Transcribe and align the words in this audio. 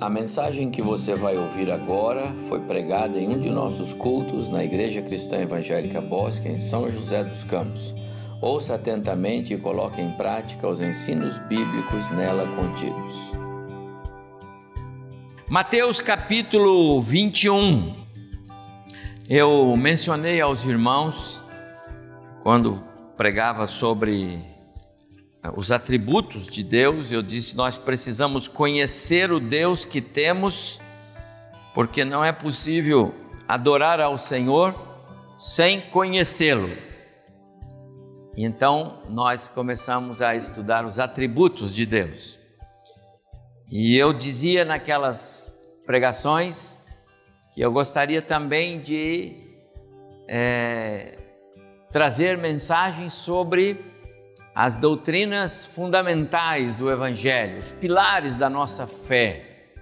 A 0.00 0.10
mensagem 0.10 0.72
que 0.72 0.82
você 0.82 1.14
vai 1.14 1.36
ouvir 1.36 1.70
agora 1.70 2.34
foi 2.48 2.58
pregada 2.60 3.16
em 3.16 3.28
um 3.28 3.38
de 3.38 3.48
nossos 3.48 3.92
cultos 3.92 4.50
na 4.50 4.64
Igreja 4.64 5.00
Cristã 5.00 5.38
Evangélica 5.38 6.00
Bosque, 6.00 6.48
em 6.48 6.58
São 6.58 6.90
José 6.90 7.22
dos 7.22 7.44
Campos. 7.44 7.94
Ouça 8.42 8.74
atentamente 8.74 9.54
e 9.54 9.56
coloque 9.56 10.00
em 10.00 10.10
prática 10.10 10.68
os 10.68 10.82
ensinos 10.82 11.38
bíblicos 11.38 12.10
nela 12.10 12.44
contidos. 12.56 13.14
Mateus 15.48 16.02
capítulo 16.02 17.00
21. 17.00 17.94
Eu 19.30 19.76
mencionei 19.76 20.40
aos 20.40 20.66
irmãos, 20.66 21.40
quando 22.42 22.82
pregava 23.16 23.64
sobre 23.64 24.40
os 25.56 25.70
atributos 25.70 26.46
de 26.46 26.62
Deus, 26.62 27.12
eu 27.12 27.22
disse: 27.22 27.56
nós 27.56 27.78
precisamos 27.78 28.48
conhecer 28.48 29.32
o 29.32 29.38
Deus 29.38 29.84
que 29.84 30.00
temos, 30.00 30.80
porque 31.74 32.04
não 32.04 32.24
é 32.24 32.32
possível 32.32 33.14
adorar 33.46 34.00
ao 34.00 34.16
Senhor 34.16 34.74
sem 35.36 35.80
conhecê-lo. 35.80 36.70
Então 38.36 39.02
nós 39.08 39.46
começamos 39.46 40.22
a 40.22 40.34
estudar 40.34 40.84
os 40.84 40.98
atributos 40.98 41.74
de 41.74 41.84
Deus. 41.84 42.38
E 43.70 43.96
eu 43.96 44.12
dizia 44.12 44.64
naquelas 44.64 45.54
pregações 45.84 46.78
que 47.52 47.60
eu 47.60 47.70
gostaria 47.70 48.20
também 48.20 48.80
de 48.80 49.36
é, 50.28 51.18
trazer 51.92 52.36
mensagens 52.36 53.12
sobre 53.12 53.93
as 54.54 54.78
doutrinas 54.78 55.66
fundamentais 55.66 56.76
do 56.76 56.88
Evangelho, 56.88 57.58
os 57.58 57.72
pilares 57.72 58.36
da 58.36 58.48
nossa 58.48 58.86
fé. 58.86 59.72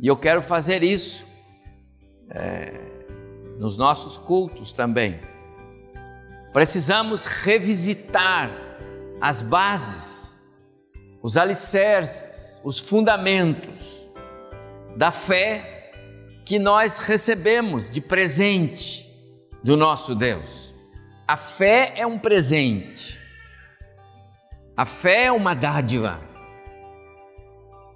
E 0.00 0.06
eu 0.06 0.16
quero 0.16 0.40
fazer 0.40 0.84
isso 0.84 1.26
é, 2.30 2.80
nos 3.58 3.76
nossos 3.76 4.16
cultos 4.16 4.72
também. 4.72 5.20
Precisamos 6.52 7.26
revisitar 7.26 8.50
as 9.20 9.42
bases, 9.42 10.40
os 11.22 11.36
alicerces, 11.36 12.60
os 12.64 12.78
fundamentos 12.78 14.08
da 14.96 15.10
fé 15.10 15.92
que 16.44 16.58
nós 16.58 17.00
recebemos 17.00 17.90
de 17.90 18.00
presente 18.00 19.08
do 19.62 19.76
nosso 19.76 20.14
Deus. 20.14 20.74
A 21.26 21.36
fé 21.36 21.92
é 21.96 22.06
um 22.06 22.18
presente 22.18 23.19
a 24.80 24.86
fé 24.86 25.24
é 25.24 25.32
uma 25.32 25.54
dádiva. 25.54 26.18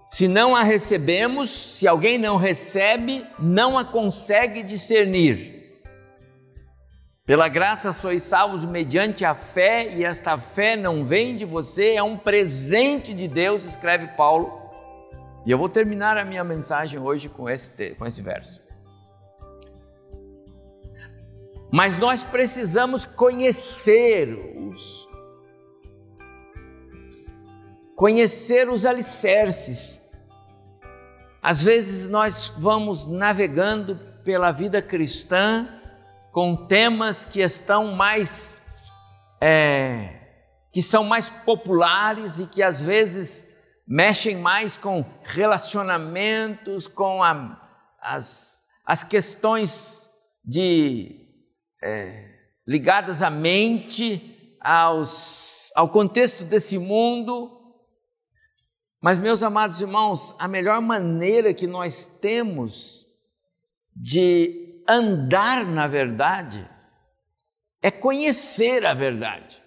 Se 0.06 0.28
não 0.28 0.54
a 0.54 0.62
recebemos, 0.62 1.48
se 1.78 1.88
alguém 1.88 2.18
não 2.18 2.36
recebe, 2.36 3.26
não 3.38 3.78
a 3.78 3.86
consegue 3.86 4.62
discernir. 4.62 5.80
Pela 7.24 7.48
graça 7.48 7.90
sois 7.90 8.22
salvos 8.22 8.66
mediante 8.66 9.24
a 9.24 9.34
fé, 9.34 9.94
e 9.94 10.04
esta 10.04 10.36
fé 10.36 10.76
não 10.76 11.06
vem 11.06 11.34
de 11.34 11.46
você, 11.46 11.94
é 11.94 12.02
um 12.02 12.18
presente 12.18 13.14
de 13.14 13.28
Deus, 13.28 13.64
escreve 13.64 14.08
Paulo. 14.08 14.52
E 15.46 15.50
eu 15.50 15.56
vou 15.56 15.70
terminar 15.70 16.18
a 16.18 16.24
minha 16.26 16.44
mensagem 16.44 17.00
hoje 17.00 17.30
com 17.30 17.48
esse, 17.48 17.94
com 17.94 18.04
esse 18.04 18.20
verso. 18.20 18.62
Mas 21.72 21.96
nós 21.96 22.22
precisamos 22.22 23.06
conhecer 23.06 24.28
os 24.68 25.13
conhecer 27.96 28.68
os 28.68 28.84
alicerces. 28.84 30.02
Às 31.42 31.62
vezes 31.62 32.08
nós 32.08 32.52
vamos 32.58 33.06
navegando 33.06 33.96
pela 34.24 34.50
vida 34.50 34.80
cristã 34.80 35.68
com 36.32 36.56
temas 36.56 37.24
que 37.24 37.40
estão 37.40 37.92
mais 37.92 38.60
é, 39.40 40.20
que 40.72 40.80
são 40.82 41.04
mais 41.04 41.28
populares 41.28 42.38
e 42.38 42.46
que 42.46 42.62
às 42.62 42.82
vezes 42.82 43.46
mexem 43.86 44.36
mais 44.38 44.76
com 44.76 45.04
relacionamentos, 45.22 46.88
com 46.88 47.22
a, 47.22 47.60
as, 48.00 48.62
as 48.84 49.04
questões 49.04 50.08
de 50.42 51.28
é, 51.82 52.28
ligadas 52.66 53.22
à 53.22 53.28
mente, 53.28 54.56
aos, 54.60 55.70
ao 55.76 55.90
contexto 55.90 56.42
desse 56.42 56.78
mundo 56.78 57.63
mas, 59.04 59.18
meus 59.18 59.42
amados 59.42 59.82
irmãos, 59.82 60.34
a 60.38 60.48
melhor 60.48 60.80
maneira 60.80 61.52
que 61.52 61.66
nós 61.66 62.06
temos 62.06 63.06
de 63.94 64.82
andar 64.88 65.66
na 65.66 65.86
verdade 65.86 66.66
é 67.82 67.90
conhecer 67.90 68.86
a 68.86 68.94
verdade. 68.94 69.62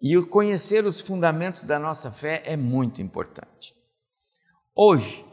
E 0.00 0.16
o 0.16 0.28
conhecer 0.28 0.86
os 0.86 1.00
fundamentos 1.00 1.64
da 1.64 1.76
nossa 1.76 2.08
fé 2.08 2.40
é 2.44 2.56
muito 2.56 3.02
importante. 3.02 3.74
Hoje 4.72 5.26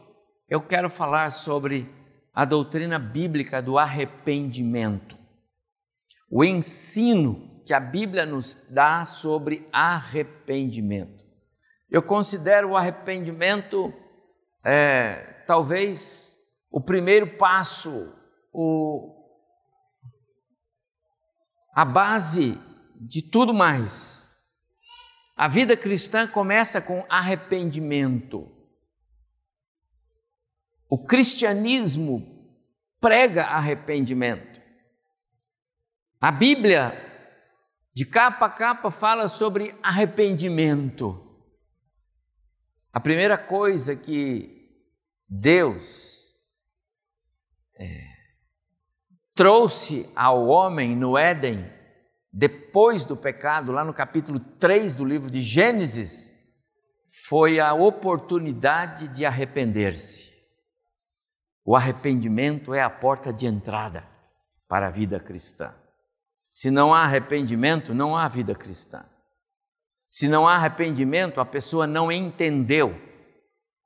eu 0.48 0.60
quero 0.60 0.90
falar 0.90 1.30
sobre 1.30 1.88
a 2.34 2.44
doutrina 2.44 2.98
bíblica 2.98 3.62
do 3.62 3.78
arrependimento, 3.78 5.16
o 6.28 6.44
ensino 6.44 7.62
que 7.64 7.72
a 7.72 7.78
Bíblia 7.78 8.26
nos 8.26 8.58
dá 8.68 9.04
sobre 9.04 9.68
arrependimento. 9.72 11.23
Eu 11.90 12.02
considero 12.02 12.70
o 12.70 12.76
arrependimento 12.76 13.92
é, 14.64 15.44
talvez 15.46 16.36
o 16.70 16.80
primeiro 16.80 17.36
passo, 17.36 18.12
o, 18.52 19.14
a 21.74 21.84
base 21.84 22.58
de 23.00 23.22
tudo 23.22 23.52
mais. 23.52 24.34
A 25.36 25.48
vida 25.48 25.76
cristã 25.76 26.26
começa 26.26 26.80
com 26.80 27.04
arrependimento. 27.08 28.50
O 30.88 31.04
cristianismo 31.04 32.58
prega 33.00 33.44
arrependimento. 33.44 34.62
A 36.20 36.30
Bíblia, 36.30 36.92
de 37.92 38.06
capa 38.06 38.46
a 38.46 38.50
capa, 38.50 38.90
fala 38.90 39.28
sobre 39.28 39.78
arrependimento. 39.82 41.23
A 42.94 43.00
primeira 43.00 43.36
coisa 43.36 43.96
que 43.96 44.70
Deus 45.28 46.32
é, 47.76 48.04
trouxe 49.34 50.08
ao 50.14 50.46
homem 50.46 50.94
no 50.94 51.18
Éden, 51.18 51.68
depois 52.32 53.04
do 53.04 53.16
pecado, 53.16 53.72
lá 53.72 53.84
no 53.84 53.92
capítulo 53.92 54.38
3 54.38 54.94
do 54.94 55.04
livro 55.04 55.28
de 55.28 55.40
Gênesis, 55.40 56.36
foi 57.26 57.58
a 57.58 57.74
oportunidade 57.74 59.08
de 59.08 59.26
arrepender-se. 59.26 60.32
O 61.64 61.74
arrependimento 61.74 62.72
é 62.72 62.80
a 62.80 62.88
porta 62.88 63.32
de 63.32 63.44
entrada 63.44 64.08
para 64.68 64.86
a 64.86 64.90
vida 64.90 65.18
cristã. 65.18 65.74
Se 66.48 66.70
não 66.70 66.94
há 66.94 67.02
arrependimento, 67.02 67.92
não 67.92 68.16
há 68.16 68.28
vida 68.28 68.54
cristã. 68.54 69.04
Se 70.14 70.28
não 70.28 70.46
há 70.46 70.54
arrependimento, 70.54 71.40
a 71.40 71.44
pessoa 71.44 71.88
não 71.88 72.12
entendeu 72.12 72.96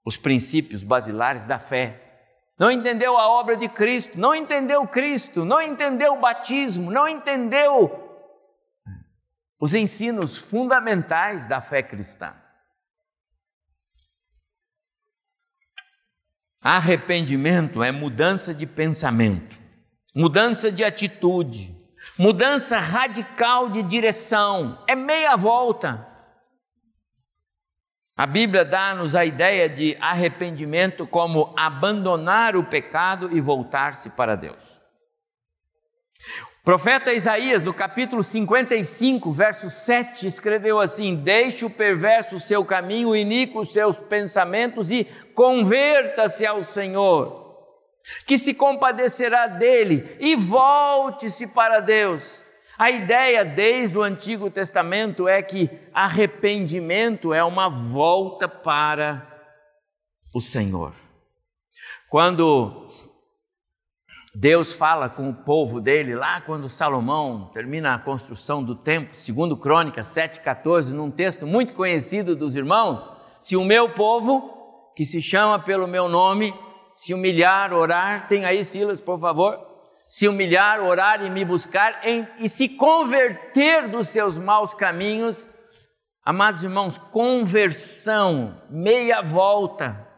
os 0.05 0.19
princípios 0.19 0.85
basilares 0.85 1.47
da 1.47 1.59
fé. 1.59 2.29
Não 2.59 2.71
entendeu 2.71 3.17
a 3.17 3.31
obra 3.31 3.57
de 3.57 3.67
Cristo, 3.67 4.21
não 4.21 4.35
entendeu 4.35 4.87
Cristo, 4.87 5.43
não 5.43 5.63
entendeu 5.63 6.13
o 6.13 6.21
batismo, 6.21 6.91
não 6.91 7.09
entendeu 7.09 7.91
os 9.59 9.75
ensinos 9.75 10.37
fundamentais 10.37 11.47
da 11.47 11.63
fé 11.63 11.83
cristã. 11.83 12.37
Arrependimento 16.61 17.83
é 17.83 17.91
mudança 17.91 18.53
de 18.53 18.67
pensamento, 18.67 19.59
mudança 20.15 20.71
de 20.71 20.85
atitude, 20.85 21.75
mudança 22.19 22.79
radical 22.79 23.71
de 23.71 23.83
direção, 23.83 24.85
é 24.87 24.95
meia 24.95 25.35
volta. 25.35 26.08
A 28.19 28.27
Bíblia 28.27 28.65
dá-nos 28.65 29.15
a 29.15 29.25
ideia 29.25 29.69
de 29.69 29.97
arrependimento 30.01 31.07
como 31.07 31.55
abandonar 31.57 32.57
o 32.57 32.65
pecado 32.65 33.29
e 33.31 33.41
voltar-se 33.41 34.11
para 34.11 34.35
Deus. 34.35 34.83
O 36.61 36.65
profeta 36.65 37.13
Isaías, 37.13 37.63
no 37.63 37.73
capítulo 37.73 38.25
55, 38.25 39.31
verso 39.31 39.71
7, 39.71 40.27
escreveu 40.27 40.81
assim: 40.81 41.15
Deixe 41.15 41.65
o 41.65 41.71
perverso 41.71 42.35
o 42.35 42.41
seu 42.41 42.65
caminho, 42.65 43.15
iníquo 43.15 43.61
os 43.61 43.73
seus 43.73 44.01
pensamentos 44.01 44.91
e 44.91 45.05
converta-se 45.33 46.45
ao 46.45 46.65
Senhor, 46.65 47.57
que 48.27 48.37
se 48.37 48.53
compadecerá 48.53 49.47
dele 49.47 50.17
e 50.19 50.35
volte-se 50.35 51.47
para 51.47 51.79
Deus 51.79 52.45
a 52.79 52.93
ideia 52.93 53.45
desde 53.45 53.99
o 53.99 54.03
Antigo 54.03 54.49
Testamento 54.49 55.27
é 55.27 55.43
que 55.43 55.69
arrependimento 55.93 57.35
é 57.35 57.43
uma 57.43 57.69
volta 57.69 58.49
para 58.49 59.27
o 60.33 60.41
Senhor. 60.41 60.95
Quando 62.09 62.89
Deus 64.33 64.77
fala 64.77 65.09
com 65.09 65.29
o 65.29 65.35
povo 65.35 65.81
dele, 65.81 66.15
lá 66.15 66.41
quando 66.41 66.69
Salomão 66.69 67.51
termina 67.53 67.95
a 67.95 67.99
construção 67.99 68.63
do 68.63 68.77
templo, 68.77 69.13
segundo 69.13 69.57
Crônicas 69.57 70.07
7,14, 70.07 70.91
num 70.91 71.11
texto 71.11 71.49
muito 71.49 71.73
conhecido 71.73 72.37
dos 72.37 72.55
irmãos, 72.55 73.05
se 73.41 73.57
o 73.57 73.65
meu 73.65 73.89
povo, 73.91 74.93
que 74.95 75.05
se 75.05 75.21
chama 75.21 75.59
pelo 75.59 75.89
meu 75.89 76.09
nome, 76.09 76.55
se 76.89 77.13
humilhar, 77.13 77.73
orar, 77.73 78.29
tem 78.29 78.45
aí 78.45 78.63
Silas, 78.65 79.01
por 79.01 79.19
favor, 79.19 79.68
se 80.09 80.27
humilhar, 80.27 80.81
orar 80.81 81.23
e 81.23 81.29
me 81.29 81.45
buscar 81.45 82.01
em, 82.03 82.27
e 82.39 82.49
se 82.49 82.67
converter 82.67 83.87
dos 83.89 84.09
seus 84.09 84.39
maus 84.39 84.73
caminhos, 84.73 85.51
amados 86.25 86.65
irmãos, 86.65 86.97
conversão, 86.97 88.67
meia 88.71 89.21
volta. 89.21 90.09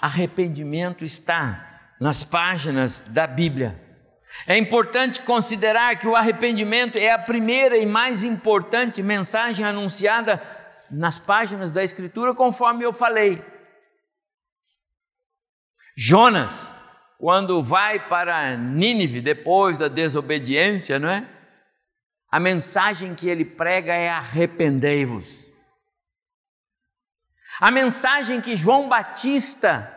Arrependimento 0.00 1.04
está 1.04 1.92
nas 2.00 2.24
páginas 2.24 3.00
da 3.00 3.26
Bíblia. 3.26 3.78
É 4.46 4.56
importante 4.56 5.22
considerar 5.22 5.98
que 5.98 6.08
o 6.08 6.16
arrependimento 6.16 6.96
é 6.96 7.10
a 7.10 7.18
primeira 7.18 7.76
e 7.76 7.84
mais 7.84 8.24
importante 8.24 9.02
mensagem 9.02 9.66
anunciada 9.66 10.40
nas 10.90 11.18
páginas 11.18 11.74
da 11.74 11.84
Escritura, 11.84 12.34
conforme 12.34 12.84
eu 12.84 12.92
falei. 12.94 13.44
Jonas, 15.94 16.74
quando 17.18 17.60
vai 17.60 18.08
para 18.08 18.56
Nínive 18.56 19.20
depois 19.20 19.76
da 19.76 19.88
desobediência, 19.88 21.00
não 21.00 21.10
é? 21.10 21.28
A 22.30 22.38
mensagem 22.38 23.14
que 23.14 23.28
ele 23.28 23.44
prega 23.44 23.92
é 23.92 24.08
arrependei-vos. 24.08 25.50
A 27.60 27.72
mensagem 27.72 28.40
que 28.40 28.54
João 28.54 28.88
Batista 28.88 29.92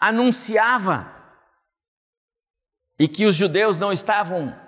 anunciava 0.00 1.14
e 2.98 3.06
que 3.06 3.24
os 3.24 3.36
judeus 3.36 3.78
não 3.78 3.92
estavam 3.92 4.58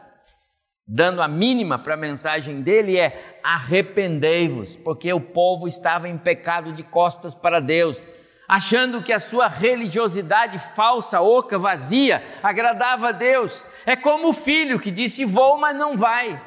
dando 0.87 1.21
a 1.21 1.27
mínima 1.27 1.77
para 1.77 1.95
a 1.95 1.97
mensagem 1.97 2.63
dele 2.63 2.97
é 2.97 3.41
arrependei-vos, 3.43 4.77
porque 4.77 5.13
o 5.13 5.21
povo 5.21 5.67
estava 5.67 6.09
em 6.09 6.17
pecado 6.17 6.73
de 6.73 6.85
costas 6.85 7.35
para 7.35 7.59
Deus 7.59 8.07
achando 8.49 9.03
que 9.03 9.13
a 9.13 9.21
sua 9.21 9.49
religiosidade 9.49 10.59
falsa, 10.59 11.21
oca, 11.21 11.59
vazia, 11.59 12.25
agradava 12.43 13.09
a 13.09 13.13
Deus. 13.13 13.67
É 13.85 13.97
como 13.97 14.29
o 14.29 14.35
filho 14.35 14.79
que 14.79 14.91
disse 14.91 15.25
vou, 15.25 15.59
mas 15.59 15.77
não 15.77 15.97
vai. 15.97 16.41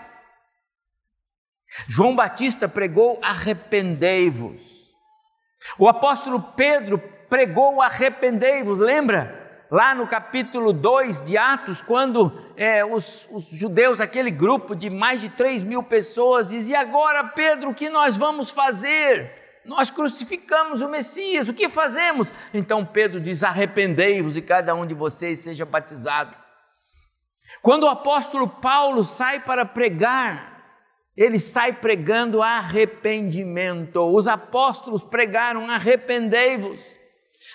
João 1.87 2.15
Batista 2.15 2.67
pregou 2.67 3.19
arrependei-vos. 3.21 4.89
O 5.77 5.87
apóstolo 5.87 6.41
Pedro 6.55 6.97
pregou 7.29 7.81
arrependei-vos, 7.81 8.79
lembra? 8.79 9.37
Lá 9.69 9.93
no 9.93 10.07
capítulo 10.07 10.73
2 10.73 11.21
de 11.21 11.37
Atos, 11.37 11.79
quando 11.79 12.43
é, 12.57 12.83
os, 12.83 13.27
os, 13.29 13.49
judeus, 13.49 14.01
aquele 14.01 14.31
grupo 14.31 14.75
de 14.75 14.89
mais 14.89 15.21
de 15.21 15.29
3 15.29 15.61
mil 15.61 15.83
pessoas, 15.83 16.49
diz: 16.49 16.69
E 16.69 16.75
agora, 16.75 17.23
Pedro, 17.23 17.69
o 17.69 17.75
que 17.75 17.87
nós 17.87 18.17
vamos 18.17 18.49
fazer? 18.49 19.38
Nós 19.69 19.91
crucificamos 19.91 20.81
o 20.81 20.89
Messias, 20.89 21.47
o 21.47 21.53
que 21.53 21.69
fazemos? 21.69 22.33
Então 22.51 22.83
Pedro 22.83 23.21
diz: 23.21 23.43
arrependei-vos 23.43 24.35
e 24.35 24.41
cada 24.41 24.73
um 24.73 24.83
de 24.83 24.95
vocês 24.95 25.41
seja 25.41 25.63
batizado. 25.63 26.35
Quando 27.61 27.83
o 27.83 27.87
apóstolo 27.87 28.49
Paulo 28.49 29.03
sai 29.03 29.41
para 29.41 29.63
pregar, 29.63 30.65
ele 31.15 31.39
sai 31.39 31.71
pregando 31.71 32.41
arrependimento. 32.41 34.01
Os 34.11 34.27
apóstolos 34.27 35.05
pregaram: 35.05 35.69
arrependei-vos. 35.69 36.97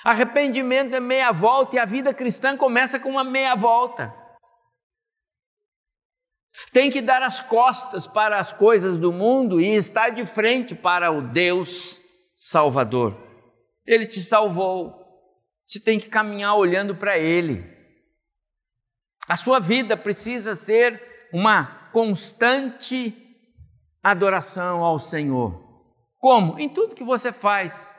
Arrependimento 0.04 0.94
é 0.94 1.00
meia 1.00 1.32
volta 1.32 1.74
e 1.74 1.78
a 1.80 1.84
vida 1.84 2.14
cristã 2.14 2.56
começa 2.56 3.00
com 3.00 3.08
uma 3.10 3.24
meia 3.24 3.56
volta. 3.56 4.14
Tem 6.72 6.88
que 6.90 7.02
dar 7.02 7.24
as 7.24 7.40
costas 7.40 8.06
para 8.06 8.38
as 8.38 8.52
coisas 8.52 8.96
do 8.96 9.12
mundo 9.12 9.60
e 9.60 9.74
estar 9.74 10.10
de 10.10 10.24
frente 10.24 10.76
para 10.76 11.10
o 11.10 11.20
Deus 11.20 12.03
Salvador. 12.34 13.16
Ele 13.86 14.06
te 14.06 14.20
salvou. 14.20 15.04
Você 15.66 15.80
tem 15.80 15.98
que 15.98 16.08
caminhar 16.08 16.56
olhando 16.56 16.94
para 16.94 17.18
Ele. 17.18 17.64
A 19.28 19.36
sua 19.36 19.58
vida 19.58 19.96
precisa 19.96 20.54
ser 20.54 21.28
uma 21.32 21.90
constante 21.90 23.16
adoração 24.02 24.84
ao 24.84 24.98
Senhor. 24.98 25.62
Como? 26.18 26.58
Em 26.58 26.68
tudo 26.68 26.94
que 26.94 27.04
você 27.04 27.32
faz. 27.32 27.94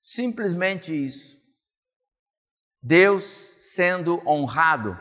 Simplesmente 0.00 0.94
isso. 0.94 1.38
Deus 2.82 3.56
sendo 3.58 4.22
honrado 4.28 4.98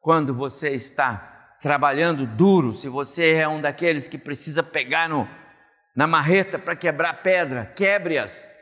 quando 0.00 0.34
você 0.34 0.70
está 0.70 1.56
trabalhando 1.62 2.26
duro, 2.26 2.74
se 2.74 2.90
você 2.90 3.32
é 3.32 3.48
um 3.48 3.62
daqueles 3.62 4.06
que 4.06 4.18
precisa 4.18 4.62
pegar 4.62 5.08
no, 5.08 5.26
na 5.94 6.06
marreta 6.06 6.58
para 6.58 6.74
quebrar 6.74 7.22
pedra, 7.22 7.66
quebre-as. 7.66 8.54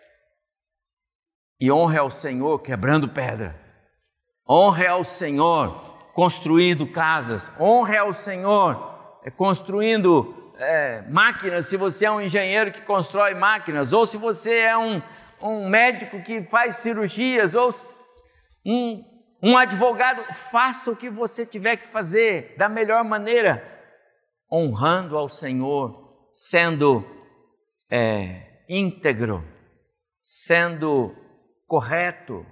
E 1.60 1.70
honre 1.70 1.98
ao 1.98 2.10
Senhor 2.10 2.58
quebrando 2.58 3.08
pedra. 3.08 3.58
Honre 4.48 4.86
ao 4.86 5.04
Senhor 5.04 5.92
construindo 6.12 6.86
casas. 6.86 7.50
Honre 7.58 7.96
ao 7.96 8.12
Senhor 8.12 8.92
é, 9.24 9.30
construindo 9.30 10.52
é, 10.58 11.02
máquinas, 11.08 11.66
se 11.66 11.76
você 11.76 12.06
é 12.06 12.10
um 12.10 12.20
engenheiro 12.20 12.72
que 12.72 12.82
constrói 12.82 13.34
máquinas, 13.34 13.92
ou 13.92 14.06
se 14.06 14.18
você 14.18 14.58
é 14.58 14.76
um, 14.76 15.00
um 15.40 15.68
médico 15.68 16.20
que 16.22 16.42
faz 16.42 16.76
cirurgias, 16.76 17.54
ou 17.54 17.70
um, 18.66 19.04
um 19.42 19.56
advogado, 19.56 20.22
faça 20.32 20.90
o 20.90 20.96
que 20.96 21.08
você 21.08 21.46
tiver 21.46 21.76
que 21.76 21.86
fazer 21.86 22.54
da 22.58 22.68
melhor 22.68 23.04
maneira, 23.04 23.64
honrando 24.52 25.16
ao 25.16 25.28
Senhor, 25.28 26.26
sendo 26.30 27.04
é, 27.94 28.64
íntegro, 28.70 29.46
sendo 30.18 31.14
correto, 31.66 32.46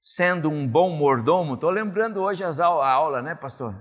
sendo 0.00 0.48
um 0.48 0.64
bom 0.64 0.90
mordomo. 0.90 1.54
Estou 1.54 1.70
lembrando 1.70 2.20
hoje 2.20 2.44
a 2.44 2.88
aula, 2.88 3.20
né, 3.20 3.34
pastor? 3.34 3.74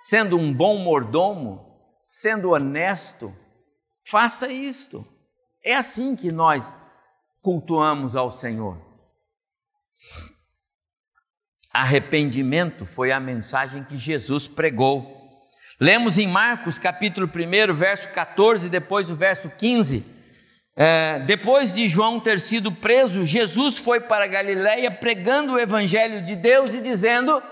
Sendo 0.00 0.36
um 0.36 0.52
bom 0.52 0.78
mordomo, 0.78 1.64
sendo 2.02 2.50
honesto, 2.50 3.32
faça 4.04 4.48
isto. 4.48 5.04
É 5.64 5.76
assim 5.76 6.16
que 6.16 6.32
nós 6.32 6.80
cultuamos 7.40 8.16
ao 8.16 8.28
Senhor. 8.28 8.84
Arrependimento 11.72 12.84
foi 12.84 13.12
a 13.12 13.20
mensagem 13.20 13.84
que 13.84 13.96
Jesus 13.96 14.48
pregou. 14.48 15.46
Lemos 15.78 16.18
em 16.18 16.26
Marcos 16.26 16.80
capítulo 16.80 17.28
1, 17.28 17.72
verso 17.72 18.08
14, 18.08 18.68
depois 18.68 19.08
o 19.08 19.14
verso 19.14 19.48
15. 19.50 20.15
É, 20.78 21.20
depois 21.20 21.72
de 21.72 21.88
João 21.88 22.20
ter 22.20 22.38
sido 22.38 22.70
preso, 22.70 23.24
Jesus 23.24 23.78
foi 23.78 23.98
para 23.98 24.26
Galiléia 24.26 24.90
pregando 24.90 25.54
o 25.54 25.58
evangelho 25.58 26.22
de 26.22 26.36
Deus 26.36 26.74
e 26.74 26.82
dizendo: 26.82 27.42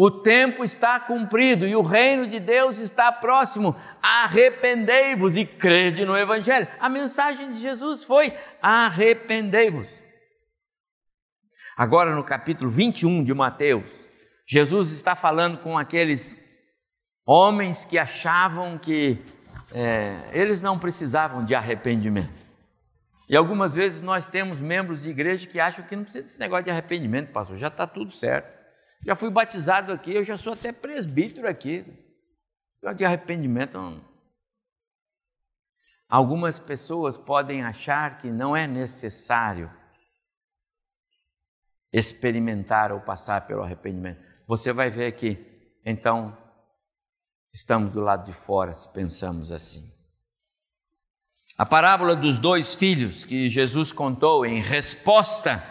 o 0.00 0.12
tempo 0.12 0.62
está 0.62 1.00
cumprido 1.00 1.66
e 1.66 1.74
o 1.74 1.82
reino 1.82 2.28
de 2.28 2.38
Deus 2.38 2.78
está 2.78 3.10
próximo. 3.10 3.74
Arrependei-vos 4.00 5.36
e 5.36 5.44
crede 5.44 6.04
no 6.04 6.16
evangelho. 6.16 6.68
A 6.78 6.88
mensagem 6.88 7.48
de 7.48 7.56
Jesus 7.56 8.04
foi: 8.04 8.32
arrependei-vos. 8.62 9.88
Agora, 11.76 12.14
no 12.14 12.22
capítulo 12.22 12.70
21 12.70 13.24
de 13.24 13.34
Mateus, 13.34 14.08
Jesus 14.46 14.92
está 14.92 15.16
falando 15.16 15.58
com 15.58 15.76
aqueles 15.76 16.44
homens 17.26 17.84
que 17.84 17.98
achavam 17.98 18.78
que 18.78 19.18
é, 19.74 20.30
eles 20.32 20.62
não 20.62 20.78
precisavam 20.78 21.44
de 21.44 21.56
arrependimento. 21.56 22.47
E 23.28 23.36
algumas 23.36 23.74
vezes 23.74 24.00
nós 24.00 24.26
temos 24.26 24.58
membros 24.58 25.02
de 25.02 25.10
igreja 25.10 25.46
que 25.46 25.60
acham 25.60 25.84
que 25.84 25.94
não 25.94 26.02
precisa 26.02 26.24
desse 26.24 26.40
negócio 26.40 26.64
de 26.64 26.70
arrependimento, 26.70 27.30
pastor, 27.30 27.56
já 27.56 27.68
está 27.68 27.86
tudo 27.86 28.10
certo. 28.10 28.56
Já 29.04 29.14
fui 29.14 29.30
batizado 29.30 29.92
aqui, 29.92 30.14
eu 30.14 30.24
já 30.24 30.36
sou 30.36 30.54
até 30.54 30.72
presbítero 30.72 31.46
aqui. 31.46 31.84
De 32.96 33.04
arrependimento 33.04 33.76
não. 33.76 34.08
Algumas 36.08 36.58
pessoas 36.58 37.18
podem 37.18 37.62
achar 37.62 38.16
que 38.16 38.30
não 38.30 38.56
é 38.56 38.66
necessário 38.66 39.70
experimentar 41.92 42.92
ou 42.92 43.00
passar 43.00 43.46
pelo 43.46 43.62
arrependimento. 43.62 44.22
Você 44.46 44.72
vai 44.72 44.90
ver 44.90 45.12
que, 45.12 45.74
então, 45.84 46.36
estamos 47.52 47.92
do 47.92 48.00
lado 48.00 48.24
de 48.24 48.32
fora 48.32 48.72
se 48.72 48.90
pensamos 48.90 49.52
assim. 49.52 49.97
A 51.58 51.66
parábola 51.66 52.14
dos 52.14 52.38
dois 52.38 52.76
filhos 52.76 53.24
que 53.24 53.48
Jesus 53.48 53.92
contou 53.92 54.46
em 54.46 54.60
resposta 54.60 55.64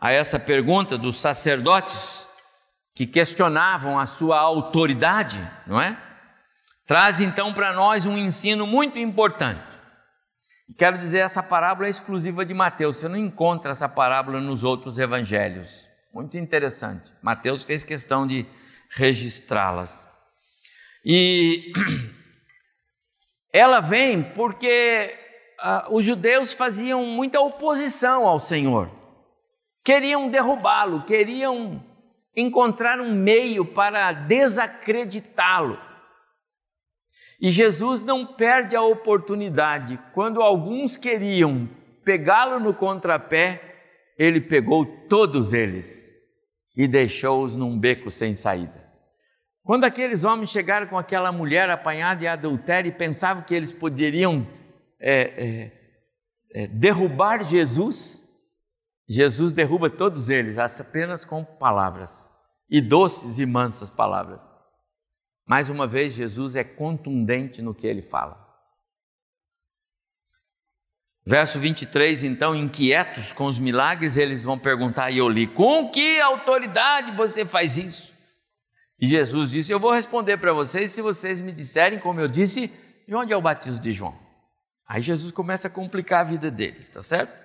a 0.00 0.10
essa 0.10 0.40
pergunta 0.40 0.98
dos 0.98 1.20
sacerdotes 1.20 2.26
que 2.96 3.06
questionavam 3.06 3.96
a 3.96 4.06
sua 4.06 4.40
autoridade, 4.40 5.48
não 5.68 5.80
é? 5.80 5.96
Traz 6.84 7.20
então 7.20 7.54
para 7.54 7.72
nós 7.72 8.06
um 8.06 8.18
ensino 8.18 8.66
muito 8.66 8.98
importante. 8.98 9.62
Quero 10.76 10.98
dizer, 10.98 11.18
essa 11.18 11.42
parábola 11.42 11.86
é 11.86 11.90
exclusiva 11.90 12.44
de 12.44 12.52
Mateus, 12.52 12.96
você 12.96 13.08
não 13.08 13.16
encontra 13.16 13.70
essa 13.70 13.88
parábola 13.88 14.40
nos 14.40 14.64
outros 14.64 14.98
evangelhos. 14.98 15.88
Muito 16.12 16.36
interessante. 16.36 17.12
Mateus 17.22 17.62
fez 17.62 17.84
questão 17.84 18.26
de 18.26 18.44
registrá-las. 18.90 20.08
E 21.04 21.72
ela 23.52 23.80
vem 23.80 24.22
porque 24.22 25.14
uh, 25.60 25.94
os 25.94 26.04
judeus 26.04 26.54
faziam 26.54 27.04
muita 27.04 27.40
oposição 27.40 28.26
ao 28.26 28.38
Senhor, 28.38 28.90
queriam 29.84 30.28
derrubá-lo, 30.28 31.04
queriam 31.04 31.82
encontrar 32.36 33.00
um 33.00 33.12
meio 33.12 33.64
para 33.64 34.12
desacreditá-lo. 34.12 35.78
E 37.40 37.50
Jesus 37.50 38.02
não 38.02 38.26
perde 38.26 38.76
a 38.76 38.82
oportunidade. 38.82 39.98
Quando 40.12 40.42
alguns 40.42 40.96
queriam 40.96 41.68
pegá-lo 42.04 42.60
no 42.60 42.74
contrapé, 42.74 43.70
ele 44.18 44.40
pegou 44.40 44.84
todos 45.08 45.54
eles 45.54 46.14
e 46.76 46.86
deixou-os 46.86 47.54
num 47.54 47.78
beco 47.78 48.10
sem 48.10 48.34
saída. 48.34 48.89
Quando 49.62 49.84
aqueles 49.84 50.24
homens 50.24 50.50
chegaram 50.50 50.86
com 50.86 50.98
aquela 50.98 51.30
mulher 51.30 51.68
apanhada 51.70 52.24
em 52.24 52.28
adultério 52.28 52.88
e 52.88 52.92
pensavam 52.92 53.42
que 53.42 53.54
eles 53.54 53.72
poderiam 53.72 54.46
é, 54.98 55.20
é, 55.20 56.62
é, 56.62 56.66
derrubar 56.66 57.44
Jesus, 57.44 58.24
Jesus 59.08 59.52
derruba 59.52 59.90
todos 59.90 60.30
eles 60.30 60.56
apenas 60.58 61.24
com 61.24 61.44
palavras 61.44 62.32
e 62.68 62.80
doces 62.80 63.38
e 63.38 63.46
mansas 63.46 63.90
palavras. 63.90 64.54
Mais 65.46 65.68
uma 65.68 65.86
vez, 65.86 66.14
Jesus 66.14 66.54
é 66.54 66.62
contundente 66.62 67.60
no 67.60 67.74
que 67.74 67.86
ele 67.86 68.02
fala. 68.02 68.48
Verso 71.26 71.58
23, 71.58 72.24
então, 72.24 72.54
inquietos 72.54 73.32
com 73.32 73.46
os 73.46 73.58
milagres, 73.58 74.16
eles 74.16 74.44
vão 74.44 74.58
perguntar, 74.58 75.10
e 75.10 75.18
eu 75.18 75.28
li: 75.28 75.46
com 75.46 75.90
que 75.90 76.20
autoridade 76.20 77.12
você 77.12 77.44
faz 77.44 77.76
isso? 77.76 78.09
E 79.00 79.06
Jesus 79.06 79.50
disse: 79.50 79.72
Eu 79.72 79.80
vou 79.80 79.92
responder 79.92 80.36
para 80.36 80.52
vocês 80.52 80.92
se 80.92 81.00
vocês 81.00 81.40
me 81.40 81.52
disserem, 81.52 81.98
como 81.98 82.20
eu 82.20 82.28
disse, 82.28 82.68
de 83.06 83.14
onde 83.14 83.32
é 83.32 83.36
o 83.36 83.42
batismo 83.42 83.80
de 83.80 83.92
João. 83.92 84.18
Aí 84.86 85.00
Jesus 85.00 85.32
começa 85.32 85.68
a 85.68 85.70
complicar 85.70 86.20
a 86.20 86.28
vida 86.28 86.50
deles, 86.50 86.90
tá 86.90 87.00
certo? 87.00 87.38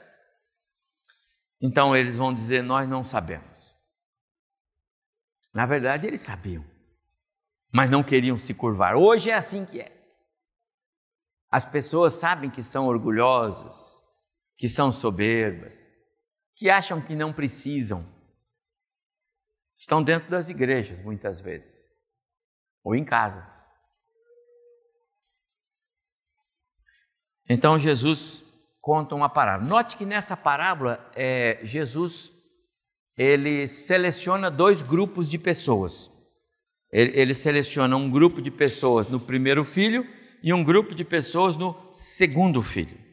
Então 1.62 1.96
eles 1.96 2.18
vão 2.18 2.34
dizer: 2.34 2.62
Nós 2.62 2.88
não 2.88 3.04
sabemos. 3.04 3.74
Na 5.54 5.66
verdade, 5.66 6.06
eles 6.08 6.22
sabiam 6.22 6.76
mas 7.76 7.90
não 7.90 8.02
queriam 8.02 8.38
se 8.38 8.54
curvar. 8.54 8.96
Hoje 8.96 9.30
é 9.30 9.34
assim 9.34 9.66
que 9.66 9.82
é. 9.82 9.92
As 11.52 11.66
pessoas 11.66 12.14
sabem 12.14 12.50
que 12.50 12.64
são 12.64 12.88
orgulhosas, 12.88 14.02
que 14.58 14.70
são 14.70 14.94
soberbas, 14.94 15.92
que 16.56 16.70
acham 16.70 17.02
que 17.02 17.14
não 17.14 17.34
precisam. 17.34 18.10
Estão 19.78 20.02
dentro 20.02 20.30
das 20.30 20.50
igrejas, 20.50 21.00
muitas 21.02 21.42
vezes, 21.42 21.96
ou 22.84 22.96
em 22.96 23.04
casa. 23.04 23.46
Então 27.48 27.78
Jesus 27.78 28.44
conta 28.82 29.16
uma 29.16 29.30
parábola. 29.30 29.70
Note 29.70 29.98
que 29.98 30.06
nessa 30.06 30.38
parábola, 30.38 31.12
é, 31.16 31.60
Jesus 31.64 32.32
ele 33.18 33.68
seleciona 33.68 34.52
dois 34.52 34.82
grupos 34.82 35.30
de 35.30 35.38
pessoas. 35.38 36.12
Ele, 36.92 37.20
ele 37.20 37.34
seleciona 37.34 37.96
um 37.96 38.10
grupo 38.10 38.42
de 38.42 38.52
pessoas 38.52 39.08
no 39.08 39.20
primeiro 39.20 39.64
filho 39.64 40.06
e 40.44 40.54
um 40.54 40.64
grupo 40.64 40.94
de 40.94 41.04
pessoas 41.04 41.56
no 41.56 41.76
segundo 41.92 42.62
filho. 42.62 43.05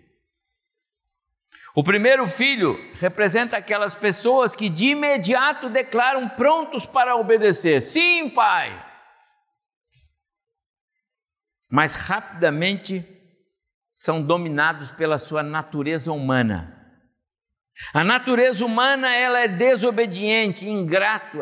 O 1.74 1.82
primeiro 1.82 2.26
filho 2.26 2.78
representa 2.94 3.56
aquelas 3.56 3.94
pessoas 3.94 4.54
que 4.54 4.68
de 4.68 4.88
imediato 4.88 5.70
declaram 5.70 6.28
prontos 6.28 6.86
para 6.86 7.16
obedecer. 7.16 7.80
Sim, 7.80 8.28
pai. 8.28 8.90
Mas 11.70 11.94
rapidamente 11.94 13.06
são 13.90 14.22
dominados 14.22 14.92
pela 14.92 15.18
sua 15.18 15.42
natureza 15.42 16.12
humana. 16.12 16.78
A 17.94 18.04
natureza 18.04 18.64
humana 18.66 19.14
ela 19.14 19.40
é 19.40 19.48
desobediente, 19.48 20.68
ingrato, 20.68 21.38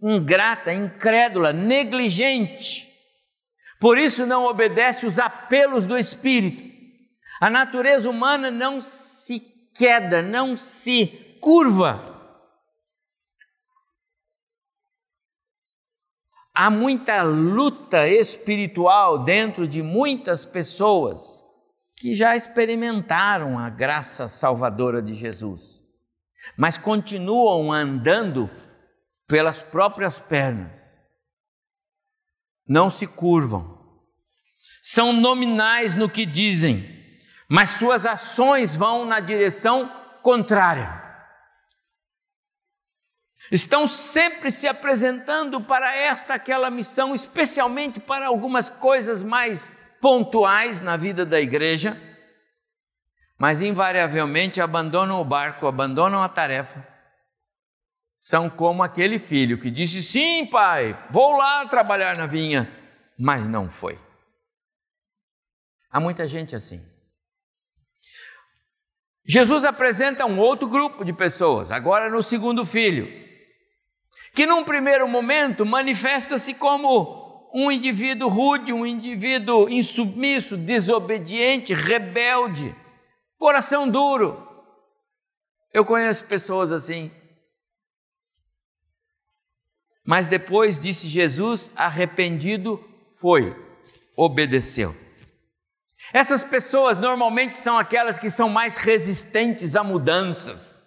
ingrata, 0.00 0.72
incrédula, 0.72 1.52
negligente. 1.52 2.90
Por 3.78 3.98
isso 3.98 4.24
não 4.24 4.46
obedece 4.46 5.06
os 5.06 5.18
apelos 5.18 5.86
do 5.86 5.98
espírito. 5.98 6.64
A 7.40 7.48
natureza 7.48 8.08
humana 8.08 8.50
não 8.50 8.80
se 8.80 9.40
queda, 9.80 10.20
não 10.20 10.58
se 10.58 11.06
curva. 11.40 12.06
Há 16.54 16.68
muita 16.68 17.22
luta 17.22 18.06
espiritual 18.06 19.24
dentro 19.24 19.66
de 19.66 19.82
muitas 19.82 20.44
pessoas 20.44 21.42
que 21.96 22.14
já 22.14 22.36
experimentaram 22.36 23.58
a 23.58 23.70
graça 23.70 24.28
salvadora 24.28 25.00
de 25.00 25.14
Jesus, 25.14 25.82
mas 26.58 26.76
continuam 26.76 27.72
andando 27.72 28.50
pelas 29.26 29.62
próprias 29.62 30.20
pernas, 30.20 30.76
não 32.68 32.90
se 32.90 33.06
curvam, 33.06 33.78
são 34.82 35.10
nominais 35.10 35.94
no 35.94 36.10
que 36.10 36.26
dizem, 36.26 36.99
mas 37.50 37.70
suas 37.70 38.06
ações 38.06 38.76
vão 38.76 39.04
na 39.04 39.18
direção 39.18 39.88
contrária. 40.22 41.00
Estão 43.50 43.88
sempre 43.88 44.52
se 44.52 44.68
apresentando 44.68 45.60
para 45.60 45.94
esta 45.94 46.34
aquela 46.34 46.70
missão, 46.70 47.14
especialmente 47.14 47.98
para 47.98 48.28
algumas 48.28 48.70
coisas 48.70 49.24
mais 49.24 49.78
pontuais 50.00 50.80
na 50.80 50.96
vida 50.96 51.26
da 51.26 51.40
igreja, 51.40 52.00
mas 53.36 53.60
invariavelmente 53.60 54.60
abandonam 54.60 55.20
o 55.20 55.24
barco, 55.24 55.66
abandonam 55.66 56.22
a 56.22 56.28
tarefa 56.28 56.88
são 58.20 58.50
como 58.50 58.82
aquele 58.82 59.18
filho 59.18 59.58
que 59.58 59.70
disse: 59.70 60.02
Sim, 60.02 60.44
pai, 60.44 60.94
vou 61.10 61.38
lá 61.38 61.66
trabalhar 61.66 62.18
na 62.18 62.26
vinha, 62.26 62.70
mas 63.18 63.48
não 63.48 63.70
foi. 63.70 63.98
Há 65.90 65.98
muita 65.98 66.28
gente 66.28 66.54
assim. 66.54 66.86
Jesus 69.32 69.64
apresenta 69.64 70.26
um 70.26 70.40
outro 70.40 70.66
grupo 70.66 71.04
de 71.04 71.12
pessoas, 71.12 71.70
agora 71.70 72.10
no 72.10 72.20
segundo 72.20 72.64
filho, 72.64 73.06
que 74.34 74.44
num 74.44 74.64
primeiro 74.64 75.06
momento 75.06 75.64
manifesta-se 75.64 76.52
como 76.52 77.48
um 77.54 77.70
indivíduo 77.70 78.28
rude, 78.28 78.72
um 78.72 78.84
indivíduo 78.84 79.68
insubmisso, 79.68 80.56
desobediente, 80.56 81.72
rebelde, 81.72 82.74
coração 83.38 83.88
duro. 83.88 84.48
Eu 85.72 85.84
conheço 85.84 86.24
pessoas 86.24 86.72
assim. 86.72 87.08
Mas 90.04 90.26
depois, 90.26 90.80
disse 90.80 91.06
Jesus, 91.08 91.70
arrependido 91.76 92.84
foi, 93.20 93.56
obedeceu. 94.16 94.92
Essas 96.12 96.44
pessoas 96.44 96.98
normalmente 96.98 97.56
são 97.58 97.78
aquelas 97.78 98.18
que 98.18 98.30
são 98.30 98.48
mais 98.48 98.76
resistentes 98.76 99.76
a 99.76 99.84
mudanças. 99.84 100.82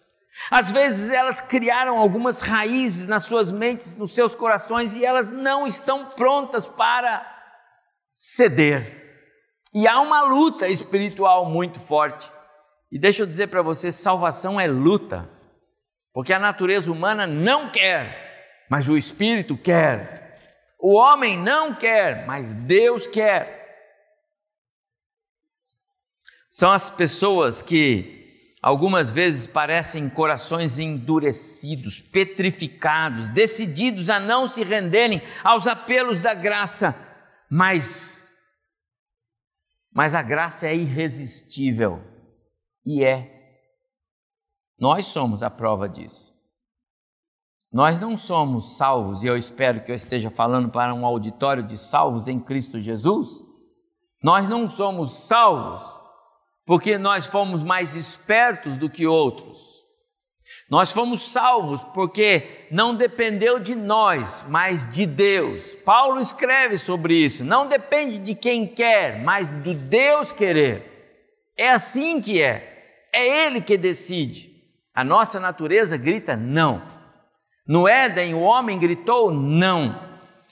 Às 0.52 0.72
vezes 0.72 1.10
elas 1.10 1.42
criaram 1.42 1.98
algumas 1.98 2.42
raízes 2.42 3.08
nas 3.08 3.24
suas 3.24 3.52
mentes, 3.52 3.96
nos 3.96 4.14
seus 4.14 4.36
corações 4.36 4.96
e 4.96 5.06
elas 5.06 5.32
não 5.32 5.66
estão 5.66 6.08
prontas 6.08 6.66
para 6.66 7.26
ceder. 8.12 9.02
E 9.74 9.88
há 9.88 10.00
uma 10.00 10.24
luta 10.24 10.68
espiritual 10.68 11.46
muito 11.46 11.80
forte. 11.80 12.32
E 12.92 13.00
deixa 13.00 13.24
eu 13.24 13.28
dizer 13.28 13.48
para 13.48 13.62
você: 13.62 13.92
salvação 13.92 14.60
é 14.60 14.68
luta, 14.68 15.30
porque 16.14 16.34
a 16.34 16.40
natureza 16.40 16.92
humana 16.92 17.26
não 17.26 17.72
quer 17.72 18.24
mas 18.74 18.88
o 18.88 18.98
Espírito 18.98 19.56
quer. 19.56 20.40
O 20.80 20.96
homem 20.96 21.38
não 21.38 21.76
quer, 21.76 22.26
mas 22.26 22.56
Deus 22.56 23.06
quer. 23.06 23.63
São 26.54 26.72
as 26.72 26.88
pessoas 26.88 27.64
que 27.64 28.54
algumas 28.62 29.10
vezes 29.10 29.48
parecem 29.48 30.08
corações 30.08 30.78
endurecidos, 30.78 32.00
petrificados, 32.00 33.28
decididos 33.28 34.08
a 34.08 34.20
não 34.20 34.48
se 34.48 34.64
renderem 34.64 35.20
aos 35.44 35.66
apelos 35.66 36.22
da 36.22 36.36
graça, 36.36 36.96
mas 37.50 38.32
mas 39.92 40.14
a 40.14 40.22
graça 40.22 40.68
é 40.68 40.76
irresistível 40.76 42.04
e 42.86 43.04
é. 43.04 43.32
Nós 44.78 45.08
somos 45.08 45.42
a 45.42 45.50
prova 45.50 45.90
disso. 45.90 46.32
Nós 47.72 47.98
não 47.98 48.16
somos 48.16 48.78
salvos, 48.78 49.24
e 49.24 49.28
eu 49.28 49.36
espero 49.36 49.84
que 49.84 49.92
eu 49.92 49.96
esteja 49.96 50.30
falando 50.30 50.70
para 50.70 50.94
um 50.94 51.04
auditório 51.04 51.64
de 51.64 51.80
salvos 51.80 52.28
em 52.28 52.40
Cristo 52.40 52.80
Jesus. 52.80 53.44
Nós 54.22 54.48
não 54.48 54.70
somos 54.70 55.14
salvos 55.26 56.03
porque 56.66 56.98
nós 56.98 57.28
fomos 57.28 57.62
mais 57.62 57.96
espertos 57.96 58.78
do 58.78 58.90
que 58.90 59.06
outros. 59.06 59.84
Nós 60.70 60.92
fomos 60.92 61.32
salvos 61.32 61.84
porque 61.94 62.68
não 62.72 62.96
dependeu 62.96 63.60
de 63.60 63.76
nós, 63.76 64.44
mas 64.48 64.90
de 64.90 65.06
Deus. 65.06 65.76
Paulo 65.86 66.20
escreve 66.20 66.78
sobre 66.78 67.14
isso. 67.14 67.44
Não 67.44 67.68
depende 67.68 68.18
de 68.18 68.34
quem 68.34 68.66
quer, 68.66 69.22
mas 69.22 69.52
do 69.52 69.74
Deus 69.74 70.32
querer. 70.32 71.52
É 71.58 71.70
assim 71.70 72.20
que 72.20 72.42
é. 72.42 73.08
É 73.14 73.46
Ele 73.46 73.62
que 73.62 73.78
decide. 73.78 74.52
A 74.96 75.04
nossa 75.04 75.40
natureza 75.40 75.98
grita 75.98 76.36
não. 76.36 76.82
No 77.68 77.88
Éden, 77.88 78.34
o 78.34 78.42
homem 78.42 78.80
gritou 78.80 79.32
não. 79.32 80.00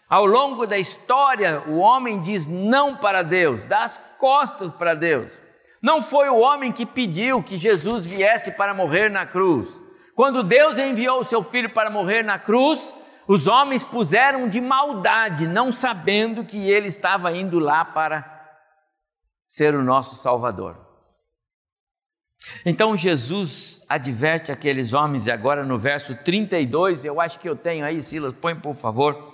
Ao 0.07 0.25
longo 0.25 0.67
da 0.67 0.77
história, 0.77 1.63
o 1.67 1.79
homem 1.79 2.21
diz 2.21 2.47
não 2.47 2.97
para 2.97 3.21
Deus, 3.21 3.65
dá 3.65 3.79
as 3.79 3.97
costas 4.17 4.71
para 4.71 4.93
Deus. 4.93 5.40
Não 5.81 6.01
foi 6.01 6.29
o 6.29 6.37
homem 6.37 6.71
que 6.71 6.85
pediu 6.85 7.41
que 7.41 7.57
Jesus 7.57 8.05
viesse 8.05 8.51
para 8.51 8.73
morrer 8.73 9.09
na 9.09 9.25
cruz. 9.25 9.81
Quando 10.15 10.43
Deus 10.43 10.77
enviou 10.77 11.21
o 11.21 11.25
seu 11.25 11.41
filho 11.41 11.73
para 11.73 11.89
morrer 11.89 12.23
na 12.23 12.37
cruz, 12.37 12.93
os 13.27 13.47
homens 13.47 13.83
puseram 13.83 14.47
de 14.47 14.61
maldade, 14.61 15.47
não 15.47 15.71
sabendo 15.71 16.45
que 16.45 16.69
ele 16.69 16.87
estava 16.87 17.31
indo 17.31 17.57
lá 17.57 17.83
para 17.83 18.29
ser 19.47 19.73
o 19.73 19.83
nosso 19.83 20.15
Salvador. 20.15 20.77
Então 22.65 22.95
Jesus 22.95 23.81
adverte 23.87 24.51
aqueles 24.51 24.93
homens, 24.93 25.27
e 25.27 25.31
agora 25.31 25.63
no 25.63 25.77
verso 25.77 26.15
32, 26.15 27.05
eu 27.05 27.19
acho 27.19 27.39
que 27.39 27.49
eu 27.49 27.55
tenho 27.55 27.85
aí, 27.85 28.01
Silas, 28.01 28.33
põe 28.33 28.55
por 28.55 28.75
favor. 28.75 29.33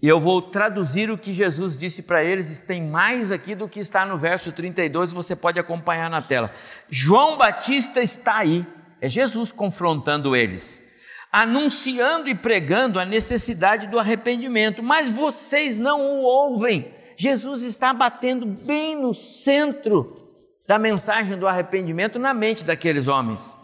E 0.00 0.06
eu 0.06 0.20
vou 0.20 0.40
traduzir 0.40 1.10
o 1.10 1.18
que 1.18 1.32
Jesus 1.32 1.76
disse 1.76 2.02
para 2.02 2.22
eles, 2.22 2.60
tem 2.60 2.80
mais 2.80 3.32
aqui 3.32 3.56
do 3.56 3.68
que 3.68 3.80
está 3.80 4.06
no 4.06 4.16
verso 4.16 4.52
32, 4.52 5.12
você 5.12 5.34
pode 5.34 5.58
acompanhar 5.58 6.08
na 6.08 6.22
tela. 6.22 6.52
João 6.88 7.36
Batista 7.36 8.00
está 8.00 8.36
aí, 8.36 8.64
é 9.00 9.08
Jesus 9.08 9.50
confrontando 9.50 10.36
eles, 10.36 10.86
anunciando 11.32 12.28
e 12.28 12.34
pregando 12.34 13.00
a 13.00 13.04
necessidade 13.04 13.88
do 13.88 13.98
arrependimento, 13.98 14.84
mas 14.84 15.12
vocês 15.12 15.78
não 15.78 16.00
o 16.00 16.22
ouvem. 16.22 16.94
Jesus 17.16 17.64
está 17.64 17.92
batendo 17.92 18.46
bem 18.46 18.94
no 18.94 19.12
centro 19.12 20.28
da 20.68 20.78
mensagem 20.78 21.36
do 21.36 21.48
arrependimento 21.48 22.20
na 22.20 22.32
mente 22.32 22.64
daqueles 22.64 23.08
homens. 23.08 23.56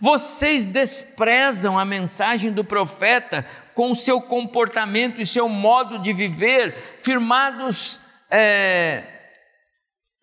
Vocês 0.00 0.64
desprezam 0.64 1.78
a 1.78 1.84
mensagem 1.84 2.50
do 2.50 2.64
profeta 2.64 3.44
com 3.74 3.94
seu 3.94 4.20
comportamento 4.20 5.20
e 5.20 5.26
seu 5.26 5.48
modo 5.48 5.98
de 5.98 6.12
viver, 6.12 6.98
firmados. 7.00 8.00
É... 8.30 9.04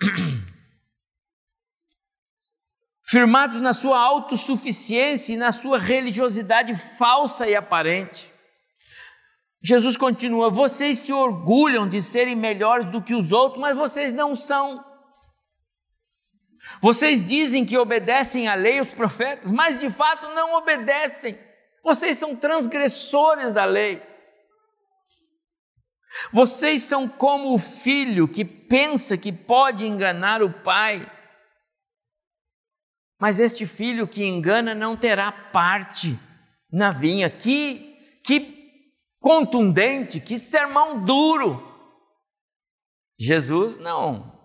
firmados 3.10 3.60
na 3.60 3.74
sua 3.74 4.00
autossuficiência 4.00 5.34
e 5.34 5.38
na 5.38 5.51
sua 5.51 5.79
religiosidade 5.79 6.75
falsa 6.75 7.50
e 7.50 7.56
aparente. 7.56 8.32
Jesus 9.62 9.98
continua: 9.98 10.50
vocês 10.50 11.00
se 11.00 11.12
orgulham 11.12 11.88
de 11.88 12.01
serem 12.01 12.36
melhores 12.36 12.86
do 12.88 13.01
que 13.01 13.15
os 13.15 13.32
outros, 13.32 13.60
mas 13.60 13.75
vocês 13.75 14.13
não 14.13 14.36
são. 14.36 14.86
Vocês 16.82 17.22
dizem 17.22 17.65
que 17.65 17.77
obedecem 17.77 18.48
à 18.48 18.53
lei 18.53 18.79
os 18.79 18.94
profetas, 18.94 19.51
mas 19.51 19.79
de 19.79 19.89
fato 19.89 20.29
não 20.29 20.56
obedecem. 20.56 21.38
Vocês 21.83 22.17
são 22.17 22.36
transgressores 22.36 23.53
da 23.53 23.65
lei. 23.65 24.01
Vocês 26.31 26.83
são 26.83 27.08
como 27.08 27.54
o 27.54 27.60
filho 27.60 28.27
que 28.27 28.43
pensa 28.43 29.17
que 29.17 29.32
pode 29.32 29.86
enganar 29.86 30.41
o 30.41 30.51
pai. 30.51 31.10
Mas 33.19 33.39
este 33.39 33.65
filho 33.65 34.08
que 34.08 34.23
engana 34.23 34.73
não 34.73 34.95
terá 34.95 35.32
parte 35.32 36.19
na 36.71 36.91
vinha. 36.91 37.30
Que, 37.30 38.21
que 38.23 38.60
contundente, 39.19 40.19
que 40.19 40.39
sermão 40.39 41.04
duro. 41.04 41.67
Jesus 43.19 43.77
não 43.77 44.39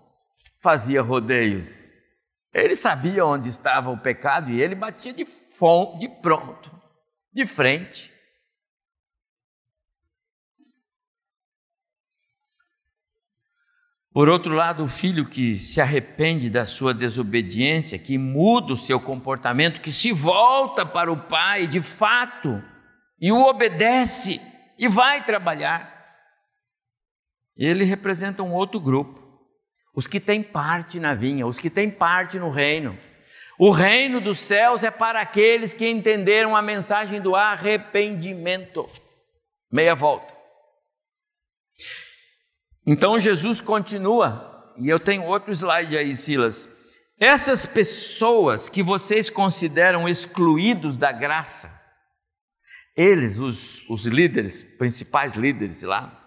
fazia 0.60 1.02
rodeios. 1.02 1.92
Ele 2.52 2.74
sabia 2.74 3.24
onde 3.24 3.48
estava 3.48 3.90
o 3.90 4.00
pecado 4.00 4.50
e 4.50 4.60
ele 4.60 4.74
batia 4.74 5.12
de, 5.12 5.24
de 5.24 6.08
pronto, 6.22 6.73
de 7.34 7.46
frente. 7.46 8.12
Por 14.12 14.28
outro 14.28 14.54
lado, 14.54 14.84
o 14.84 14.88
filho 14.88 15.28
que 15.28 15.58
se 15.58 15.80
arrepende 15.80 16.48
da 16.48 16.64
sua 16.64 16.94
desobediência, 16.94 17.98
que 17.98 18.16
muda 18.16 18.72
o 18.72 18.76
seu 18.76 19.00
comportamento, 19.00 19.80
que 19.80 19.90
se 19.90 20.12
volta 20.12 20.86
para 20.86 21.10
o 21.10 21.20
pai 21.20 21.66
de 21.66 21.82
fato 21.82 22.62
e 23.20 23.32
o 23.32 23.42
obedece 23.42 24.40
e 24.78 24.86
vai 24.86 25.24
trabalhar, 25.24 25.92
ele 27.56 27.84
representa 27.84 28.42
um 28.44 28.52
outro 28.52 28.78
grupo 28.78 29.24
os 29.94 30.06
que 30.08 30.18
têm 30.18 30.42
parte 30.42 30.98
na 30.98 31.14
vinha, 31.14 31.46
os 31.46 31.58
que 31.58 31.70
têm 31.70 31.88
parte 31.88 32.38
no 32.38 32.50
reino. 32.50 32.98
O 33.58 33.70
reino 33.70 34.20
dos 34.20 34.40
céus 34.40 34.82
é 34.82 34.90
para 34.90 35.20
aqueles 35.20 35.72
que 35.72 35.88
entenderam 35.88 36.56
a 36.56 36.62
mensagem 36.62 37.20
do 37.20 37.36
arrependimento. 37.36 38.86
Meia 39.70 39.94
volta. 39.94 40.34
Então 42.86 43.18
Jesus 43.18 43.60
continua, 43.60 44.74
e 44.76 44.88
eu 44.88 44.98
tenho 44.98 45.24
outro 45.24 45.52
slide 45.52 45.96
aí, 45.96 46.14
Silas. 46.14 46.68
Essas 47.18 47.64
pessoas 47.64 48.68
que 48.68 48.82
vocês 48.82 49.30
consideram 49.30 50.08
excluídos 50.08 50.98
da 50.98 51.12
graça, 51.12 51.72
eles, 52.96 53.38
os, 53.38 53.88
os 53.88 54.04
líderes, 54.04 54.64
principais 54.64 55.34
líderes 55.34 55.82
lá, 55.82 56.20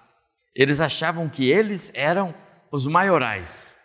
eles 0.55 0.81
achavam 0.81 1.29
que 1.29 1.49
eles 1.51 1.91
eram 1.93 2.33
os 2.71 2.87
maiorais 2.87 3.77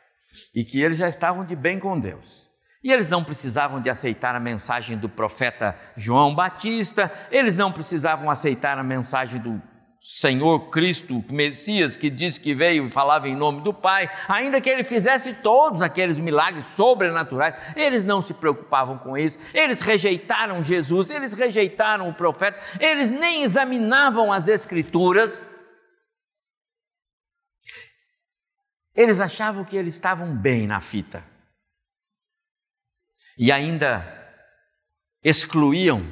e 0.54 0.64
que 0.64 0.80
eles 0.80 0.98
já 0.98 1.08
estavam 1.08 1.44
de 1.44 1.54
bem 1.54 1.78
com 1.78 1.98
Deus. 1.98 2.41
E 2.82 2.92
eles 2.92 3.08
não 3.08 3.22
precisavam 3.22 3.80
de 3.80 3.88
aceitar 3.88 4.34
a 4.34 4.40
mensagem 4.40 4.98
do 4.98 5.08
profeta 5.08 5.76
João 5.96 6.34
Batista, 6.34 7.12
eles 7.30 7.56
não 7.56 7.70
precisavam 7.70 8.28
aceitar 8.28 8.78
a 8.78 8.82
mensagem 8.82 9.40
do 9.40 9.62
Senhor 10.00 10.68
Cristo, 10.70 11.24
Messias, 11.30 11.96
que 11.96 12.10
disse 12.10 12.40
que 12.40 12.54
veio 12.54 12.86
e 12.86 12.90
falava 12.90 13.28
em 13.28 13.36
nome 13.36 13.60
do 13.60 13.72
Pai, 13.72 14.10
ainda 14.26 14.60
que 14.60 14.68
ele 14.68 14.82
fizesse 14.82 15.32
todos 15.34 15.80
aqueles 15.80 16.18
milagres 16.18 16.66
sobrenaturais, 16.66 17.54
eles 17.76 18.04
não 18.04 18.20
se 18.20 18.34
preocupavam 18.34 18.98
com 18.98 19.16
isso, 19.16 19.38
eles 19.54 19.80
rejeitaram 19.80 20.60
Jesus, 20.60 21.08
eles 21.08 21.34
rejeitaram 21.34 22.08
o 22.08 22.14
profeta, 22.14 22.58
eles 22.80 23.10
nem 23.10 23.44
examinavam 23.44 24.32
as 24.32 24.48
Escrituras, 24.48 25.46
Eles 28.94 29.20
achavam 29.20 29.64
que 29.64 29.76
eles 29.76 29.94
estavam 29.94 30.36
bem 30.36 30.66
na 30.66 30.80
fita. 30.80 31.31
E 33.38 33.50
ainda 33.50 34.04
excluíam 35.22 36.02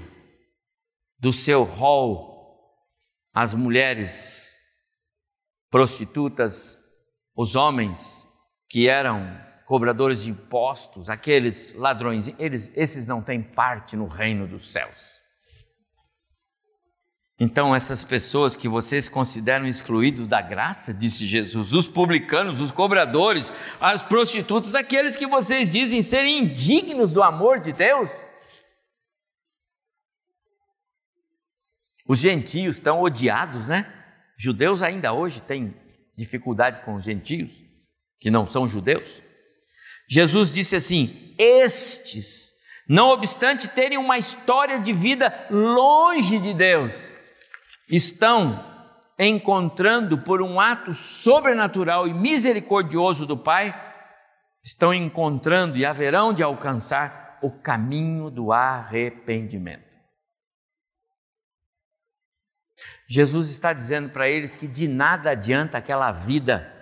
do 1.18 1.33
seu 1.33 1.64
rol 1.64 2.30
as 3.33 3.54
mulheres 3.54 4.59
prostitutas, 5.70 6.78
os 7.35 7.54
homens 7.54 8.26
que 8.68 8.88
eram 8.88 9.38
cobradores 9.66 10.24
de 10.24 10.30
impostos, 10.30 11.09
aqueles 11.09 11.74
ladrões, 11.74 12.28
eles, 12.38 12.72
esses 12.74 13.06
não 13.06 13.22
têm 13.22 13.40
parte 13.40 13.96
no 13.96 14.06
reino 14.09 14.48
dos 14.48 14.72
céus. 14.72 15.20
Então, 17.42 17.74
essas 17.74 18.05
pessoas 18.05 18.55
que 18.55 18.68
vocês 18.68 19.09
consideram 19.09 19.66
excluídos 19.66 20.26
da 20.26 20.42
graça, 20.42 20.92
disse 20.92 21.24
Jesus, 21.24 21.72
os 21.72 21.88
publicanos, 21.88 22.61
os 22.61 22.70
cobradores, 22.70 23.50
as 23.81 24.03
prostitutas, 24.03 24.74
aqueles 24.74 25.16
que 25.16 25.26
vocês 25.26 25.70
dizem 25.70 26.03
serem 26.03 26.40
indignos 26.40 27.11
do 27.11 27.22
amor 27.22 27.59
de 27.59 27.72
Deus, 27.72 28.29
os 32.07 32.18
gentios 32.18 32.76
estão 32.76 33.00
odiados, 33.00 33.68
né? 33.68 33.90
Judeus 34.37 34.83
ainda 34.83 35.14
hoje 35.14 35.40
têm 35.40 35.70
dificuldade 36.14 36.85
com 36.85 36.96
os 36.96 37.05
gentios, 37.05 37.53
que 38.20 38.31
não 38.31 38.46
são 38.46 38.68
judeus. 38.68 39.22
Jesus 40.07 40.50
disse 40.50 40.76
assim: 40.76 41.35
Estes, 41.38 42.53
não 42.87 43.09
obstante 43.09 43.66
terem 43.66 43.96
uma 43.96 44.18
história 44.18 44.79
de 44.79 44.92
vida 44.92 45.46
longe 45.50 46.38
de 46.38 46.53
Deus, 46.53 46.92
estão 47.90 48.64
encontrando 49.18 50.18
por 50.18 50.40
um 50.40 50.59
ato 50.59 50.94
sobrenatural 50.94 52.09
e 52.09 52.14
misericordioso 52.14 53.26
do 53.26 53.37
Pai, 53.37 53.74
estão 54.62 54.94
encontrando 54.94 55.76
e 55.76 55.85
haverão 55.85 56.33
de 56.33 56.42
alcançar 56.42 57.38
o 57.42 57.50
caminho 57.50 58.31
do 58.31 58.53
arrependimento. 58.53 59.90
Jesus 63.09 63.50
está 63.50 63.72
dizendo 63.72 64.11
para 64.11 64.29
eles 64.29 64.55
que 64.55 64.66
de 64.66 64.87
nada 64.87 65.31
adianta 65.31 65.76
aquela 65.76 66.12
vida 66.12 66.72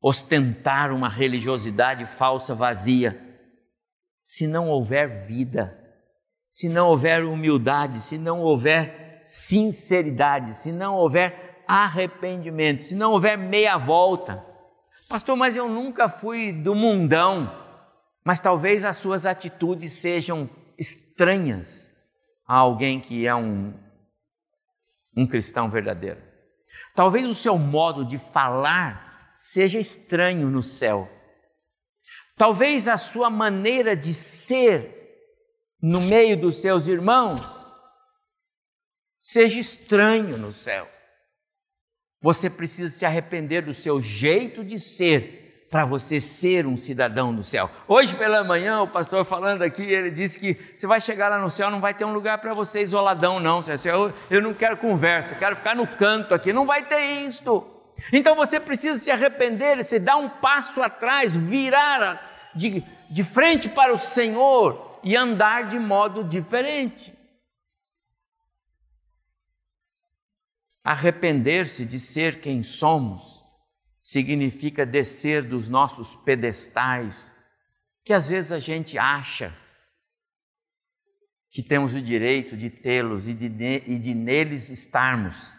ostentar 0.00 0.92
uma 0.92 1.08
religiosidade 1.08 2.06
falsa, 2.06 2.54
vazia, 2.54 3.20
se 4.22 4.46
não 4.46 4.68
houver 4.68 5.26
vida, 5.26 5.76
se 6.48 6.68
não 6.68 6.88
houver 6.88 7.24
humildade, 7.24 7.98
se 7.98 8.16
não 8.16 8.40
houver 8.40 9.05
sinceridade, 9.26 10.54
se 10.54 10.70
não 10.70 10.94
houver 10.94 11.64
arrependimento, 11.66 12.86
se 12.86 12.94
não 12.94 13.12
houver 13.12 13.36
meia 13.36 13.76
volta. 13.76 14.44
Pastor, 15.08 15.36
mas 15.36 15.56
eu 15.56 15.68
nunca 15.68 16.08
fui 16.08 16.52
do 16.52 16.74
mundão, 16.74 17.52
mas 18.24 18.40
talvez 18.40 18.84
as 18.84 18.96
suas 18.96 19.26
atitudes 19.26 19.92
sejam 19.92 20.48
estranhas 20.78 21.90
a 22.46 22.56
alguém 22.56 23.00
que 23.00 23.26
é 23.26 23.34
um, 23.34 23.74
um 25.16 25.26
cristão 25.26 25.68
verdadeiro. 25.68 26.22
Talvez 26.94 27.28
o 27.28 27.34
seu 27.34 27.58
modo 27.58 28.04
de 28.04 28.18
falar 28.18 29.32
seja 29.34 29.78
estranho 29.78 30.50
no 30.50 30.62
céu. 30.62 31.10
Talvez 32.36 32.86
a 32.86 32.96
sua 32.96 33.28
maneira 33.28 33.96
de 33.96 34.14
ser 34.14 34.94
no 35.82 36.00
meio 36.00 36.36
dos 36.36 36.60
seus 36.60 36.86
irmãos 36.86 37.55
seja 39.26 39.58
estranho 39.58 40.38
no 40.38 40.52
céu. 40.52 40.88
Você 42.22 42.48
precisa 42.48 42.88
se 42.96 43.04
arrepender 43.04 43.60
do 43.60 43.74
seu 43.74 44.00
jeito 44.00 44.62
de 44.62 44.78
ser 44.78 45.66
para 45.68 45.84
você 45.84 46.20
ser 46.20 46.64
um 46.64 46.76
cidadão 46.76 47.34
do 47.34 47.42
céu. 47.42 47.68
Hoje 47.88 48.14
pela 48.14 48.44
manhã, 48.44 48.82
o 48.82 48.86
pastor 48.86 49.24
falando 49.24 49.62
aqui, 49.62 49.82
ele 49.82 50.12
disse 50.12 50.38
que 50.38 50.56
você 50.72 50.86
vai 50.86 51.00
chegar 51.00 51.28
lá 51.28 51.40
no 51.40 51.50
céu, 51.50 51.72
não 51.72 51.80
vai 51.80 51.92
ter 51.92 52.04
um 52.04 52.12
lugar 52.12 52.38
para 52.38 52.54
você 52.54 52.82
isoladão, 52.82 53.40
não. 53.40 53.62
Eu, 54.30 54.40
não 54.40 54.54
quero 54.54 54.76
conversa, 54.76 55.34
quero 55.34 55.56
ficar 55.56 55.74
no 55.74 55.88
canto 55.88 56.32
aqui. 56.32 56.52
Não 56.52 56.64
vai 56.64 56.84
ter 56.84 57.00
isto. 57.26 57.66
Então 58.12 58.36
você 58.36 58.60
precisa 58.60 58.96
se 58.96 59.10
arrepender, 59.10 59.84
se 59.84 59.98
dar 59.98 60.18
um 60.18 60.28
passo 60.28 60.80
atrás, 60.80 61.34
virar 61.34 62.52
de, 62.54 62.80
de 63.10 63.24
frente 63.24 63.68
para 63.68 63.92
o 63.92 63.98
Senhor 63.98 65.00
e 65.02 65.16
andar 65.16 65.66
de 65.66 65.80
modo 65.80 66.22
diferente. 66.22 67.15
Arrepender-se 70.86 71.84
de 71.84 71.98
ser 71.98 72.40
quem 72.40 72.62
somos 72.62 73.44
significa 73.98 74.86
descer 74.86 75.42
dos 75.42 75.68
nossos 75.68 76.14
pedestais, 76.14 77.34
que 78.04 78.12
às 78.12 78.28
vezes 78.28 78.52
a 78.52 78.60
gente 78.60 78.96
acha 78.96 79.52
que 81.50 81.60
temos 81.60 81.92
o 81.92 82.00
direito 82.00 82.56
de 82.56 82.70
tê-los 82.70 83.26
e 83.26 83.34
de, 83.34 83.82
e 83.84 83.98
de 83.98 84.14
neles 84.14 84.70
estarmos, 84.70 85.52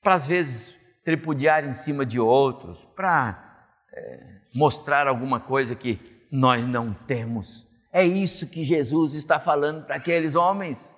para 0.00 0.14
às 0.14 0.28
vezes 0.28 0.78
tripudiar 1.02 1.64
em 1.64 1.72
cima 1.72 2.06
de 2.06 2.20
outros, 2.20 2.84
para 2.94 3.66
é, 3.92 4.42
mostrar 4.54 5.08
alguma 5.08 5.40
coisa 5.40 5.74
que 5.74 5.98
nós 6.30 6.64
não 6.64 6.94
temos. 6.94 7.66
É 7.92 8.06
isso 8.06 8.48
que 8.48 8.62
Jesus 8.62 9.14
está 9.14 9.40
falando 9.40 9.84
para 9.86 9.96
aqueles 9.96 10.36
homens. 10.36 10.96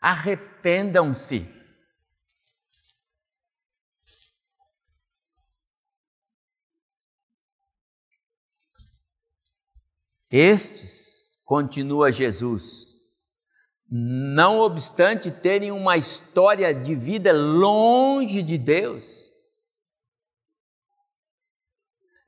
Arrependam-se 0.00 1.58
Estes, 10.30 11.32
continua 11.44 12.12
Jesus, 12.12 12.86
não 13.90 14.60
obstante 14.60 15.30
terem 15.30 15.72
uma 15.72 15.96
história 15.96 16.72
de 16.72 16.94
vida 16.94 17.32
longe 17.32 18.42
de 18.42 18.56
Deus, 18.56 19.28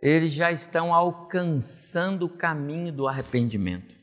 eles 0.00 0.32
já 0.32 0.50
estão 0.50 0.92
alcançando 0.92 2.26
o 2.26 2.36
caminho 2.36 2.92
do 2.92 3.06
arrependimento. 3.06 3.94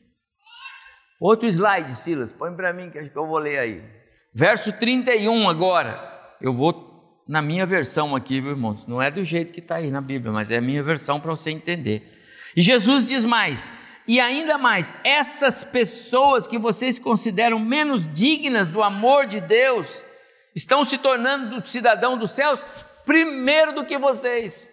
Outro 1.20 1.46
slide, 1.46 1.94
Silas, 1.94 2.32
põe 2.32 2.54
para 2.56 2.72
mim 2.72 2.88
que 2.88 2.98
acho 2.98 3.10
que 3.10 3.18
eu 3.18 3.26
vou 3.26 3.36
ler 3.36 3.58
aí. 3.58 3.84
Verso 4.32 4.72
31 4.72 5.46
agora. 5.46 6.08
Eu 6.40 6.54
vou 6.54 7.22
na 7.28 7.42
minha 7.42 7.66
versão 7.66 8.16
aqui, 8.16 8.40
viu, 8.40 8.52
irmãos? 8.52 8.86
Não 8.86 9.02
é 9.02 9.10
do 9.10 9.22
jeito 9.22 9.52
que 9.52 9.60
está 9.60 9.76
aí 9.76 9.90
na 9.90 10.00
Bíblia, 10.00 10.32
mas 10.32 10.50
é 10.50 10.56
a 10.56 10.62
minha 10.62 10.82
versão 10.82 11.20
para 11.20 11.30
você 11.30 11.50
entender. 11.50 12.18
E 12.56 12.62
Jesus 12.62 13.04
diz 13.04 13.26
mais: 13.26 13.74
e 14.06 14.18
ainda 14.20 14.58
mais, 14.58 14.92
essas 15.04 15.64
pessoas 15.64 16.46
que 16.46 16.58
vocês 16.58 16.98
consideram 16.98 17.58
menos 17.58 18.08
dignas 18.08 18.70
do 18.70 18.82
amor 18.82 19.26
de 19.26 19.40
Deus, 19.40 20.04
estão 20.54 20.84
se 20.84 20.98
tornando 20.98 21.64
cidadão 21.66 22.18
dos 22.18 22.32
céus 22.32 22.64
primeiro 23.04 23.72
do 23.72 23.84
que 23.84 23.98
vocês. 23.98 24.72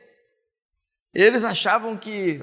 Eles 1.13 1.43
achavam 1.43 1.97
que 1.97 2.41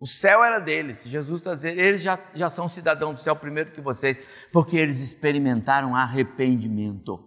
o 0.00 0.06
céu 0.06 0.44
era 0.44 0.58
deles. 0.58 1.04
Jesus 1.06 1.40
está 1.40 1.54
dizendo, 1.54 1.80
eles 1.80 2.02
já, 2.02 2.18
já 2.34 2.50
são 2.50 2.68
cidadão 2.68 3.14
do 3.14 3.20
céu 3.20 3.34
primeiro 3.34 3.72
que 3.72 3.80
vocês, 3.80 4.20
porque 4.52 4.76
eles 4.76 5.00
experimentaram 5.00 5.96
arrependimento. 5.96 7.22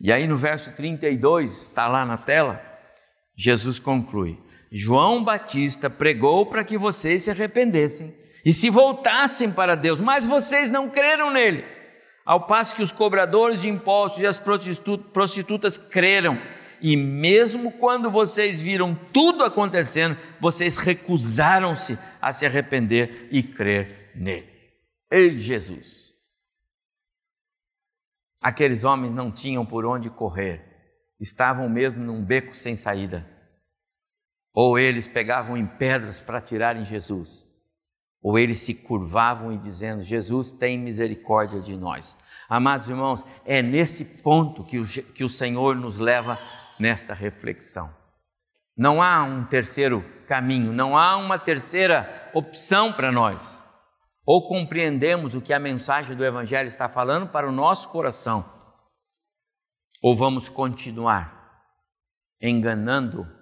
E 0.00 0.12
aí 0.12 0.26
no 0.26 0.36
verso 0.36 0.72
32, 0.72 1.52
está 1.52 1.88
lá 1.88 2.06
na 2.06 2.16
tela, 2.16 2.62
Jesus 3.36 3.78
conclui: 3.78 4.40
João 4.70 5.24
Batista 5.24 5.88
pregou 5.88 6.46
para 6.46 6.62
que 6.62 6.76
vocês 6.76 7.22
se 7.22 7.30
arrependessem 7.30 8.14
e 8.44 8.52
se 8.52 8.70
voltassem 8.70 9.50
para 9.50 9.74
Deus, 9.74 10.00
mas 10.00 10.26
vocês 10.26 10.70
não 10.70 10.88
creram 10.88 11.30
nele. 11.30 11.64
Ao 12.24 12.46
passo 12.46 12.76
que 12.76 12.82
os 12.82 12.92
cobradores 12.92 13.62
de 13.62 13.68
impostos 13.68 14.22
e 14.22 14.26
as 14.26 14.40
prostitutas 15.12 15.78
creram. 15.78 16.38
E 16.80 16.96
mesmo 16.96 17.72
quando 17.72 18.10
vocês 18.10 18.60
viram 18.60 18.94
tudo 19.12 19.42
acontecendo, 19.42 20.16
vocês 20.38 20.76
recusaram-se 20.76 21.98
a 22.20 22.30
se 22.30 22.46
arrepender 22.46 23.28
e 23.32 23.42
crer 23.42 24.12
nele. 24.14 24.48
Ei, 25.10 25.38
Jesus! 25.38 26.12
Aqueles 28.40 28.84
homens 28.84 29.12
não 29.12 29.32
tinham 29.32 29.66
por 29.66 29.84
onde 29.84 30.08
correr, 30.08 30.62
estavam 31.18 31.68
mesmo 31.68 32.04
num 32.04 32.24
beco 32.24 32.54
sem 32.54 32.76
saída 32.76 33.37
ou 34.60 34.76
eles 34.76 35.06
pegavam 35.06 35.56
em 35.56 35.64
pedras 35.64 36.20
para 36.20 36.40
tirarem 36.40 36.84
Jesus, 36.84 37.46
ou 38.20 38.36
eles 38.36 38.58
se 38.58 38.74
curvavam 38.74 39.52
e 39.52 39.56
dizendo: 39.56 40.02
Jesus, 40.02 40.50
tem 40.50 40.76
misericórdia 40.76 41.60
de 41.60 41.76
nós. 41.76 42.18
Amados 42.48 42.90
irmãos, 42.90 43.24
é 43.44 43.62
nesse 43.62 44.04
ponto 44.04 44.64
que 44.64 44.80
o, 44.80 44.84
que 44.84 45.22
o 45.22 45.28
Senhor 45.28 45.76
nos 45.76 46.00
leva 46.00 46.36
nesta 46.76 47.14
reflexão. 47.14 47.88
Não 48.76 49.00
há 49.00 49.22
um 49.22 49.44
terceiro 49.44 50.04
caminho, 50.26 50.72
não 50.72 50.98
há 50.98 51.16
uma 51.18 51.38
terceira 51.38 52.28
opção 52.34 52.92
para 52.92 53.12
nós. 53.12 53.62
Ou 54.26 54.48
compreendemos 54.48 55.36
o 55.36 55.40
que 55.40 55.52
a 55.52 55.60
mensagem 55.60 56.16
do 56.16 56.24
Evangelho 56.24 56.66
está 56.66 56.88
falando 56.88 57.28
para 57.28 57.48
o 57.48 57.52
nosso 57.52 57.88
coração, 57.90 58.44
ou 60.02 60.16
vamos 60.16 60.48
continuar 60.48 61.62
enganando 62.42 63.37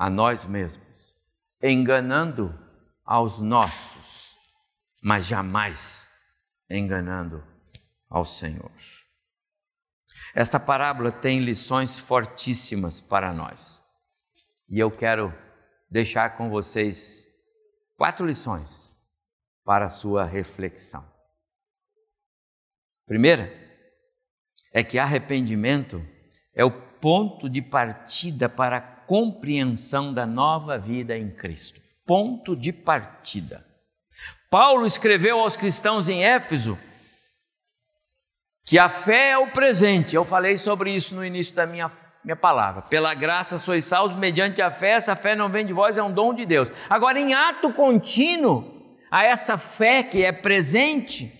a 0.00 0.08
nós 0.08 0.46
mesmos, 0.46 1.14
enganando 1.62 2.58
aos 3.04 3.38
nossos, 3.38 4.34
mas 5.02 5.26
jamais 5.26 6.08
enganando 6.70 7.46
ao 8.08 8.24
Senhor. 8.24 8.72
Esta 10.34 10.58
parábola 10.58 11.12
tem 11.12 11.40
lições 11.40 11.98
fortíssimas 11.98 13.02
para 13.02 13.34
nós. 13.34 13.82
E 14.70 14.78
eu 14.78 14.90
quero 14.90 15.34
deixar 15.90 16.34
com 16.34 16.48
vocês 16.48 17.28
quatro 17.94 18.24
lições 18.24 18.90
para 19.66 19.84
a 19.84 19.90
sua 19.90 20.24
reflexão. 20.24 21.06
Primeira 23.04 23.52
é 24.72 24.82
que 24.82 24.98
arrependimento 24.98 26.02
é 26.54 26.64
o 26.64 26.70
ponto 26.70 27.50
de 27.50 27.60
partida 27.60 28.48
para 28.48 28.99
compreensão 29.10 30.14
da 30.14 30.24
nova 30.24 30.78
vida 30.78 31.18
em 31.18 31.28
Cristo. 31.28 31.80
Ponto 32.06 32.54
de 32.54 32.72
partida. 32.72 33.66
Paulo 34.48 34.86
escreveu 34.86 35.40
aos 35.40 35.56
cristãos 35.56 36.08
em 36.08 36.24
Éfeso 36.24 36.78
que 38.64 38.78
a 38.78 38.88
fé 38.88 39.30
é 39.30 39.38
o 39.38 39.50
presente. 39.50 40.14
Eu 40.14 40.24
falei 40.24 40.56
sobre 40.56 40.94
isso 40.94 41.16
no 41.16 41.24
início 41.24 41.56
da 41.56 41.66
minha, 41.66 41.90
minha 42.22 42.36
palavra. 42.36 42.82
Pela 42.82 43.12
graça 43.12 43.58
sois 43.58 43.84
salvos 43.84 44.16
mediante 44.16 44.62
a 44.62 44.70
fé, 44.70 44.90
essa 44.90 45.16
fé 45.16 45.34
não 45.34 45.48
vem 45.48 45.66
de 45.66 45.72
vós, 45.72 45.98
é 45.98 46.02
um 46.04 46.12
dom 46.12 46.32
de 46.32 46.46
Deus. 46.46 46.72
Agora, 46.88 47.18
em 47.18 47.34
ato 47.34 47.72
contínuo, 47.72 48.96
a 49.10 49.24
essa 49.24 49.58
fé 49.58 50.04
que 50.04 50.24
é 50.24 50.30
presente, 50.30 51.36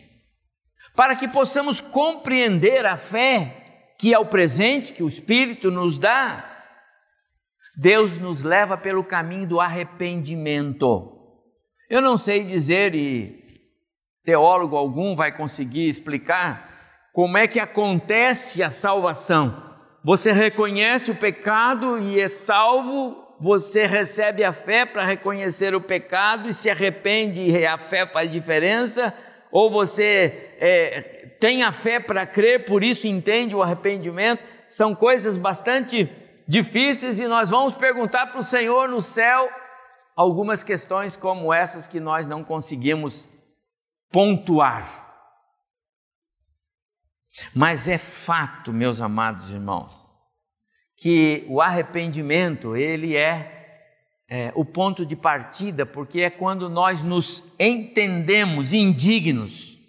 para 0.96 1.14
que 1.14 1.28
possamos 1.28 1.80
compreender 1.80 2.84
a 2.84 2.96
fé 2.96 3.92
que 3.96 4.12
é 4.12 4.18
o 4.18 4.26
presente 4.26 4.92
que 4.92 5.04
o 5.04 5.08
Espírito 5.08 5.70
nos 5.70 6.00
dá, 6.00 6.49
Deus 7.76 8.18
nos 8.18 8.42
leva 8.42 8.76
pelo 8.76 9.04
caminho 9.04 9.46
do 9.46 9.60
arrependimento. 9.60 11.16
Eu 11.88 12.00
não 12.00 12.16
sei 12.16 12.44
dizer, 12.44 12.94
e 12.94 13.44
teólogo 14.24 14.76
algum 14.76 15.14
vai 15.14 15.36
conseguir 15.36 15.88
explicar, 15.88 16.70
como 17.12 17.36
é 17.36 17.46
que 17.46 17.58
acontece 17.58 18.62
a 18.62 18.70
salvação, 18.70 19.70
você 20.02 20.32
reconhece 20.32 21.10
o 21.10 21.16
pecado 21.16 21.98
e 21.98 22.20
é 22.20 22.28
salvo, 22.28 23.16
você 23.40 23.86
recebe 23.86 24.44
a 24.44 24.52
fé 24.52 24.86
para 24.86 25.04
reconhecer 25.04 25.74
o 25.74 25.80
pecado 25.80 26.48
e 26.48 26.54
se 26.54 26.70
arrepende 26.70 27.40
e 27.40 27.66
a 27.66 27.76
fé 27.78 28.06
faz 28.06 28.30
diferença, 28.30 29.14
ou 29.50 29.70
você 29.70 30.50
é, 30.58 31.30
tem 31.40 31.62
a 31.62 31.72
fé 31.72 31.98
para 31.98 32.26
crer, 32.26 32.64
por 32.64 32.84
isso 32.84 33.08
entende 33.08 33.54
o 33.54 33.62
arrependimento, 33.62 34.42
são 34.68 34.94
coisas 34.94 35.36
bastante 35.36 36.08
difíceis 36.50 37.20
e 37.20 37.28
nós 37.28 37.48
vamos 37.48 37.76
perguntar 37.76 38.26
para 38.26 38.40
o 38.40 38.42
Senhor 38.42 38.88
no 38.88 39.00
céu 39.00 39.48
algumas 40.16 40.64
questões 40.64 41.14
como 41.14 41.54
essas 41.54 41.86
que 41.86 42.00
nós 42.00 42.26
não 42.26 42.42
conseguimos 42.42 43.28
pontuar. 44.10 45.08
Mas 47.54 47.86
é 47.86 47.96
fato, 47.96 48.72
meus 48.72 49.00
amados 49.00 49.52
irmãos, 49.52 49.94
que 50.96 51.46
o 51.48 51.60
arrependimento 51.60 52.74
ele 52.74 53.16
é, 53.16 53.86
é, 54.28 54.52
o 54.56 54.64
ponto 54.64 55.06
de 55.06 55.14
partida, 55.14 55.86
porque 55.86 56.22
é 56.22 56.30
quando 56.30 56.68
nós 56.68 57.00
nos 57.00 57.44
entendemos 57.60 58.74
indignos, 58.74 59.79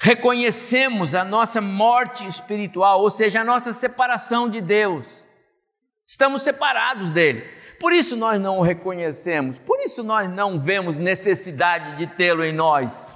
reconhecemos 0.00 1.14
a 1.14 1.22
nossa 1.22 1.60
morte 1.60 2.26
espiritual, 2.26 3.00
ou 3.00 3.10
seja, 3.10 3.42
a 3.42 3.44
nossa 3.44 3.72
separação 3.72 4.48
de 4.48 4.60
Deus. 4.60 5.26
Estamos 6.06 6.42
separados 6.42 7.12
dele. 7.12 7.42
Por 7.78 7.92
isso 7.92 8.16
nós 8.16 8.40
não 8.40 8.58
o 8.58 8.62
reconhecemos, 8.62 9.58
por 9.58 9.78
isso 9.80 10.02
nós 10.02 10.28
não 10.28 10.60
vemos 10.60 10.98
necessidade 10.98 11.96
de 11.96 12.06
tê-lo 12.06 12.44
em 12.44 12.52
nós. 12.52 13.12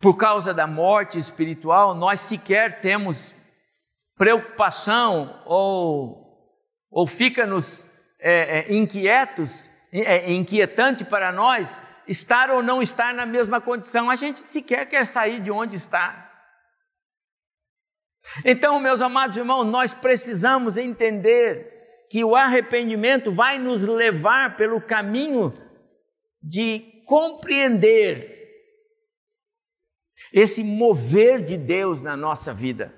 por 0.00 0.16
causa 0.16 0.54
da 0.54 0.66
morte 0.66 1.18
espiritual, 1.18 1.94
nós 1.94 2.20
sequer 2.20 2.80
temos 2.80 3.34
preocupação 4.16 5.42
ou, 5.44 6.56
ou 6.90 7.06
fica-nos 7.06 7.84
é, 8.18 8.60
é, 8.60 8.74
inquietos, 8.74 9.70
é, 9.92 10.32
inquietante 10.32 11.04
para 11.04 11.32
nós 11.32 11.82
estar 12.08 12.50
ou 12.50 12.62
não 12.62 12.82
estar 12.82 13.14
na 13.14 13.26
mesma 13.26 13.60
condição. 13.60 14.10
A 14.10 14.16
gente 14.16 14.40
sequer 14.40 14.86
quer 14.86 15.06
sair 15.06 15.40
de 15.40 15.50
onde 15.50 15.76
está. 15.76 16.24
Então, 18.44 18.80
meus 18.80 19.00
amados 19.00 19.36
irmãos, 19.36 19.64
nós 19.64 19.94
precisamos 19.94 20.76
entender 20.76 22.06
que 22.10 22.24
o 22.24 22.34
arrependimento 22.34 23.30
vai 23.30 23.58
nos 23.58 23.84
levar 23.84 24.56
pelo 24.56 24.80
caminho 24.80 25.52
de 26.42 27.02
compreender 27.06 28.36
esse 30.32 30.62
mover 30.62 31.42
de 31.42 31.56
Deus 31.56 32.02
na 32.02 32.16
nossa 32.16 32.52
vida. 32.52 32.94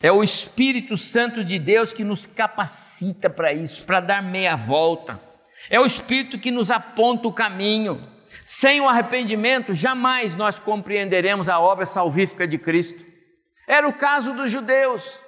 É 0.00 0.12
o 0.12 0.22
Espírito 0.22 0.96
Santo 0.96 1.42
de 1.42 1.58
Deus 1.58 1.92
que 1.92 2.04
nos 2.04 2.26
capacita 2.26 3.30
para 3.30 3.52
isso, 3.52 3.84
para 3.84 4.00
dar 4.00 4.22
meia 4.22 4.54
volta. 4.54 5.20
É 5.70 5.80
o 5.80 5.86
Espírito 5.86 6.38
que 6.38 6.50
nos 6.50 6.70
aponta 6.70 7.28
o 7.28 7.32
caminho. 7.32 8.00
Sem 8.44 8.80
o 8.80 8.88
arrependimento, 8.88 9.74
jamais 9.74 10.34
nós 10.34 10.58
compreenderemos 10.58 11.48
a 11.48 11.58
obra 11.58 11.86
salvífica 11.86 12.46
de 12.46 12.58
Cristo. 12.58 13.04
Era 13.66 13.88
o 13.88 13.92
caso 13.92 14.34
dos 14.34 14.50
judeus. 14.50 15.20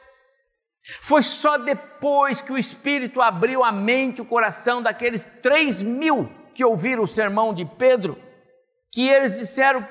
Foi 1.00 1.22
só 1.22 1.58
depois 1.58 2.40
que 2.40 2.52
o 2.52 2.58
Espírito 2.58 3.20
abriu 3.20 3.64
a 3.64 3.72
mente, 3.72 4.22
o 4.22 4.26
coração 4.26 4.80
daqueles 4.80 5.24
três 5.42 5.82
mil 5.82 6.30
que 6.54 6.64
ouviram 6.64 7.02
o 7.02 7.08
sermão 7.08 7.52
de 7.52 7.64
Pedro, 7.64 8.18
que 8.92 9.08
eles 9.08 9.38
disseram: 9.38 9.86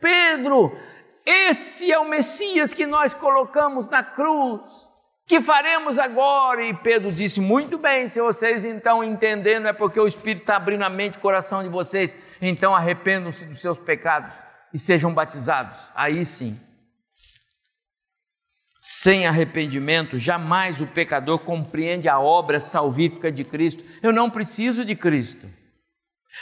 Pedro, 0.00 0.76
esse 1.24 1.90
é 1.90 1.98
o 1.98 2.08
Messias 2.08 2.74
que 2.74 2.86
nós 2.86 3.14
colocamos 3.14 3.88
na 3.88 4.02
cruz. 4.02 4.91
Que 5.26 5.40
faremos 5.40 5.98
agora? 5.98 6.64
E 6.64 6.74
Pedro 6.74 7.12
disse: 7.12 7.40
Muito 7.40 7.78
bem, 7.78 8.08
se 8.08 8.20
vocês 8.20 8.64
então 8.64 9.02
entendendo, 9.02 9.68
é 9.68 9.72
porque 9.72 9.98
o 9.98 10.06
Espírito 10.06 10.42
está 10.42 10.56
abrindo 10.56 10.82
a 10.82 10.90
mente 10.90 11.14
e 11.14 11.18
o 11.18 11.20
coração 11.20 11.62
de 11.62 11.68
vocês, 11.68 12.16
então 12.40 12.74
arrependam-se 12.74 13.46
dos 13.46 13.60
seus 13.60 13.78
pecados 13.78 14.34
e 14.72 14.78
sejam 14.78 15.12
batizados. 15.12 15.78
Aí 15.94 16.24
sim. 16.24 16.58
Sem 18.78 19.28
arrependimento, 19.28 20.18
jamais 20.18 20.80
o 20.80 20.88
pecador 20.88 21.38
compreende 21.38 22.08
a 22.08 22.18
obra 22.18 22.58
salvífica 22.58 23.30
de 23.30 23.44
Cristo. 23.44 23.84
Eu 24.02 24.12
não 24.12 24.28
preciso 24.28 24.84
de 24.84 24.96
Cristo. 24.96 25.48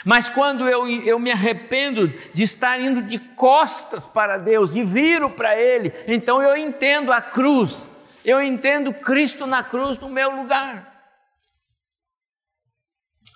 Mas 0.03 0.27
quando 0.27 0.67
eu, 0.67 0.87
eu 0.87 1.19
me 1.19 1.31
arrependo 1.31 2.07
de 2.07 2.43
estar 2.43 2.79
indo 2.79 3.03
de 3.03 3.19
costas 3.19 4.05
para 4.05 4.37
Deus 4.37 4.75
e 4.75 4.83
viro 4.83 5.29
para 5.29 5.55
Ele, 5.55 5.93
então 6.07 6.41
eu 6.41 6.57
entendo 6.57 7.11
a 7.11 7.21
cruz, 7.21 7.85
eu 8.23 8.41
entendo 8.41 8.93
Cristo 8.93 9.45
na 9.45 9.63
cruz 9.63 9.97
no 9.97 10.09
meu 10.09 10.35
lugar. 10.35 10.91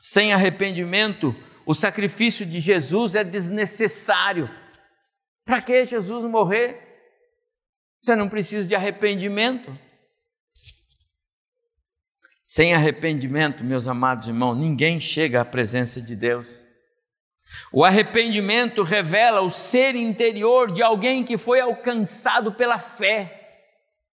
Sem 0.02 0.34
arrependimento, 0.34 1.36
o 1.66 1.74
sacrifício 1.74 2.46
de 2.46 2.60
Jesus 2.60 3.16
é 3.16 3.24
desnecessário. 3.24 4.50
Para 5.44 5.62
que 5.62 5.86
Jesus 5.86 6.24
morrer? 6.26 6.82
Você 8.02 8.16
não 8.16 8.30
precisa 8.30 8.68
de 8.68 8.76
arrependimento. 8.76 9.76
Sem 12.44 12.76
arrependimento, 12.76 13.64
meus 13.64 13.88
amados 13.88 14.28
irmãos, 14.28 14.56
ninguém 14.56 15.00
chega 15.00 15.42
à 15.42 15.46
presença 15.46 16.00
de 16.00 16.16
Deus. 16.16 16.64
O 17.72 17.84
arrependimento 17.84 18.84
revela 18.84 19.42
o 19.42 19.50
ser 19.50 19.96
interior 19.96 20.72
de 20.72 20.84
alguém 20.84 21.24
que 21.24 21.38
foi 21.38 21.60
alcançado 21.60 22.54
pela 22.54 22.78
fé. 22.78 23.45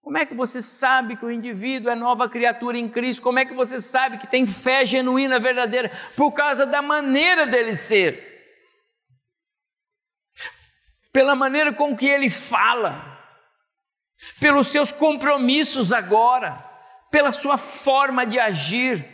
Como 0.03 0.17
é 0.19 0.25
que 0.25 0.35
você 0.35 0.63
sabe 0.63 1.17
que 1.17 1.25
o 1.25 1.31
indivíduo 1.31 1.91
é 1.91 1.95
nova 1.95 2.29
criatura 2.29 2.79
em 2.79 2.89
Cristo? 2.89 3.23
Como 3.23 3.39
é 3.39 3.45
que 3.45 3.55
você 3.55 3.81
sabe 3.81 4.19
que 4.19 4.27
tem 4.27 4.47
fé 4.47 4.85
genuína, 4.85 5.39
verdadeira? 5.39 5.91
Por 6.17 6.33
causa 6.33 6.65
da 6.65 6.81
maneira 6.81 7.47
dele 7.47 7.77
ser, 7.77 8.27
pela 11.13 11.35
maneira 11.35 11.73
com 11.73 11.97
que 11.97 12.07
ele 12.07 12.31
fala, 12.31 13.19
pelos 14.41 14.69
seus 14.69 14.91
compromissos 14.91 15.93
agora 15.93 16.71
pela 17.11 17.33
sua 17.33 17.59
forma 17.59 18.25
de 18.25 18.39
agir. 18.39 19.05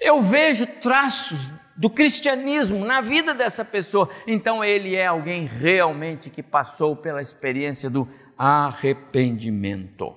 Eu 0.00 0.20
vejo 0.20 0.66
traços 0.66 1.50
do 1.76 1.90
cristianismo 1.90 2.84
na 2.84 3.00
vida 3.00 3.34
dessa 3.34 3.64
pessoa. 3.64 4.08
Então 4.26 4.64
ele 4.64 4.94
é 4.94 5.06
alguém 5.06 5.46
realmente 5.46 6.30
que 6.30 6.42
passou 6.42 6.96
pela 6.96 7.20
experiência 7.20 7.90
do 7.90 8.08
arrependimento. 8.38 10.16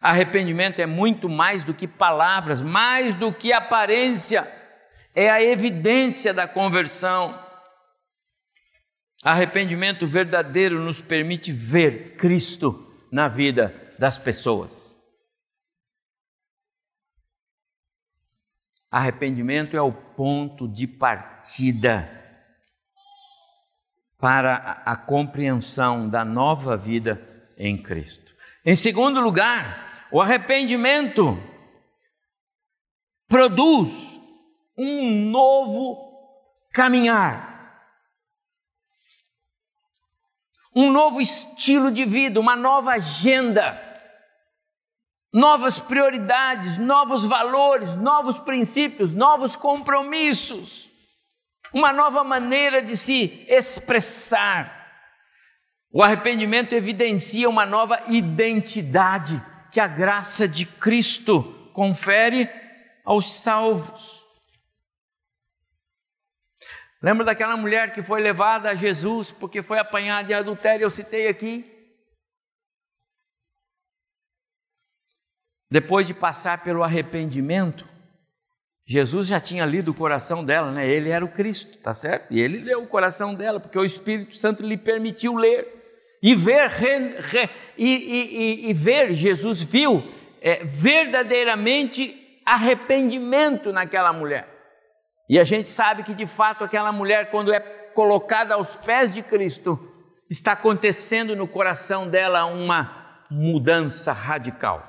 Arrependimento 0.00 0.80
é 0.80 0.86
muito 0.86 1.28
mais 1.28 1.62
do 1.62 1.74
que 1.74 1.86
palavras, 1.86 2.62
mais 2.62 3.14
do 3.14 3.32
que 3.32 3.52
aparência, 3.52 4.50
é 5.14 5.30
a 5.30 5.42
evidência 5.42 6.32
da 6.32 6.48
conversão. 6.48 7.38
Arrependimento 9.22 10.06
verdadeiro 10.06 10.80
nos 10.80 11.00
permite 11.00 11.52
ver 11.52 12.16
Cristo 12.16 12.92
na 13.12 13.28
vida 13.28 13.94
das 13.98 14.18
pessoas. 14.18 14.94
Arrependimento 18.90 19.76
é 19.76 19.80
o 19.80 19.92
ponto 19.92 20.68
de 20.68 20.86
partida 20.86 22.23
para 24.24 24.80
a 24.86 24.96
compreensão 24.96 26.08
da 26.08 26.24
nova 26.24 26.78
vida 26.78 27.22
em 27.58 27.76
Cristo. 27.76 28.34
Em 28.64 28.74
segundo 28.74 29.20
lugar, 29.20 30.08
o 30.10 30.18
arrependimento 30.18 31.38
produz 33.28 34.18
um 34.78 35.28
novo 35.28 36.10
caminhar, 36.72 37.84
um 40.74 40.90
novo 40.90 41.20
estilo 41.20 41.90
de 41.90 42.06
vida, 42.06 42.40
uma 42.40 42.56
nova 42.56 42.92
agenda. 42.92 43.78
Novas 45.30 45.80
prioridades, 45.80 46.78
novos 46.78 47.26
valores, 47.26 47.94
novos 47.96 48.40
princípios, 48.40 49.12
novos 49.12 49.54
compromissos, 49.54 50.93
uma 51.74 51.92
nova 51.92 52.24
maneira 52.24 52.80
de 52.80 52.96
se 52.96 53.44
expressar. 53.48 54.82
O 55.90 56.02
arrependimento 56.02 56.74
evidencia 56.74 57.48
uma 57.48 57.66
nova 57.66 58.02
identidade 58.06 59.42
que 59.70 59.80
a 59.80 59.86
graça 59.86 60.48
de 60.48 60.64
Cristo 60.64 61.70
confere 61.72 62.48
aos 63.04 63.40
salvos. 63.42 64.24
Lembra 67.02 67.24
daquela 67.26 67.56
mulher 67.56 67.92
que 67.92 68.02
foi 68.02 68.22
levada 68.22 68.70
a 68.70 68.74
Jesus 68.74 69.32
porque 69.32 69.62
foi 69.62 69.78
apanhada 69.78 70.32
em 70.32 70.34
adultério? 70.34 70.84
Eu 70.84 70.90
citei 70.90 71.28
aqui. 71.28 71.74
depois 75.74 76.06
de 76.06 76.14
passar 76.14 76.62
pelo 76.62 76.84
arrependimento, 76.84 77.88
Jesus 78.86 79.26
já 79.26 79.40
tinha 79.40 79.64
lido 79.64 79.90
o 79.90 79.94
coração 79.94 80.44
dela, 80.44 80.70
né? 80.70 80.86
Ele 80.86 81.08
era 81.08 81.24
o 81.24 81.30
Cristo, 81.30 81.78
tá 81.78 81.92
certo? 81.92 82.32
E 82.32 82.40
ele 82.40 82.58
leu 82.58 82.82
o 82.82 82.86
coração 82.86 83.34
dela, 83.34 83.58
porque 83.58 83.78
o 83.78 83.84
Espírito 83.84 84.36
Santo 84.36 84.62
lhe 84.62 84.76
permitiu 84.76 85.36
ler 85.36 85.82
e 86.22 86.34
ver, 86.34 86.68
re, 86.68 87.16
re, 87.18 87.50
e, 87.78 87.86
e, 87.86 88.70
e, 88.70 88.72
ver, 88.74 89.12
Jesus 89.12 89.62
viu 89.62 90.02
é, 90.40 90.64
verdadeiramente 90.64 92.40
arrependimento 92.44 93.72
naquela 93.72 94.12
mulher. 94.12 94.48
E 95.28 95.38
a 95.38 95.44
gente 95.44 95.68
sabe 95.68 96.02
que 96.02 96.14
de 96.14 96.26
fato 96.26 96.64
aquela 96.64 96.92
mulher, 96.92 97.30
quando 97.30 97.52
é 97.52 97.60
colocada 97.60 98.54
aos 98.54 98.76
pés 98.76 99.14
de 99.14 99.22
Cristo, 99.22 99.78
está 100.28 100.52
acontecendo 100.52 101.34
no 101.34 101.48
coração 101.48 102.08
dela 102.08 102.44
uma 102.44 103.24
mudança 103.30 104.12
radical. 104.12 104.86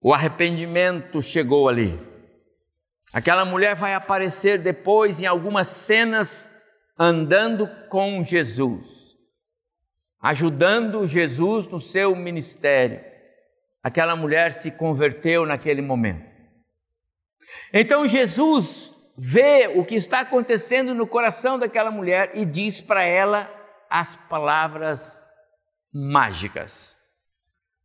O 0.00 0.14
arrependimento 0.14 1.20
chegou 1.20 1.68
ali. 1.68 2.11
Aquela 3.12 3.44
mulher 3.44 3.74
vai 3.76 3.94
aparecer 3.94 4.58
depois 4.58 5.20
em 5.20 5.26
algumas 5.26 5.68
cenas 5.68 6.50
andando 6.98 7.68
com 7.88 8.24
Jesus, 8.24 9.16
ajudando 10.20 11.06
Jesus 11.06 11.66
no 11.66 11.80
seu 11.80 12.16
ministério. 12.16 13.04
Aquela 13.82 14.16
mulher 14.16 14.52
se 14.52 14.70
converteu 14.70 15.44
naquele 15.44 15.82
momento. 15.82 16.30
Então 17.72 18.06
Jesus 18.06 18.94
vê 19.18 19.66
o 19.76 19.84
que 19.84 19.94
está 19.94 20.20
acontecendo 20.20 20.94
no 20.94 21.06
coração 21.06 21.58
daquela 21.58 21.90
mulher 21.90 22.30
e 22.34 22.46
diz 22.46 22.80
para 22.80 23.04
ela 23.04 23.52
as 23.90 24.16
palavras 24.16 25.22
mágicas. 25.92 26.96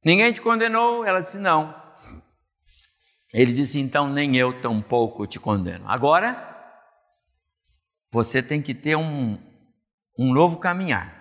Ninguém 0.06 0.32
te 0.32 0.42
condenou? 0.42 1.04
Ela 1.04 1.20
disse: 1.20 1.38
Não. 1.38 1.87
Ele 3.34 3.54
disse: 3.54 3.80
então 3.80 4.10
nem 4.10 4.36
eu 4.36 4.62
tampouco 4.62 5.28
te 5.28 5.40
condeno. 5.40 5.88
Agora, 5.88 6.48
você 8.12 8.42
tem 8.42 8.62
que 8.62 8.74
ter 8.74 8.96
um, 8.96 9.38
um 10.18 10.34
novo 10.34 10.60
caminhar. 10.60 11.16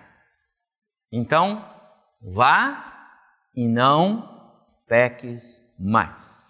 Então, 1.11 1.63
vá 2.21 2.87
e 3.55 3.67
não 3.67 4.55
peques 4.87 5.63
mais. 5.79 6.45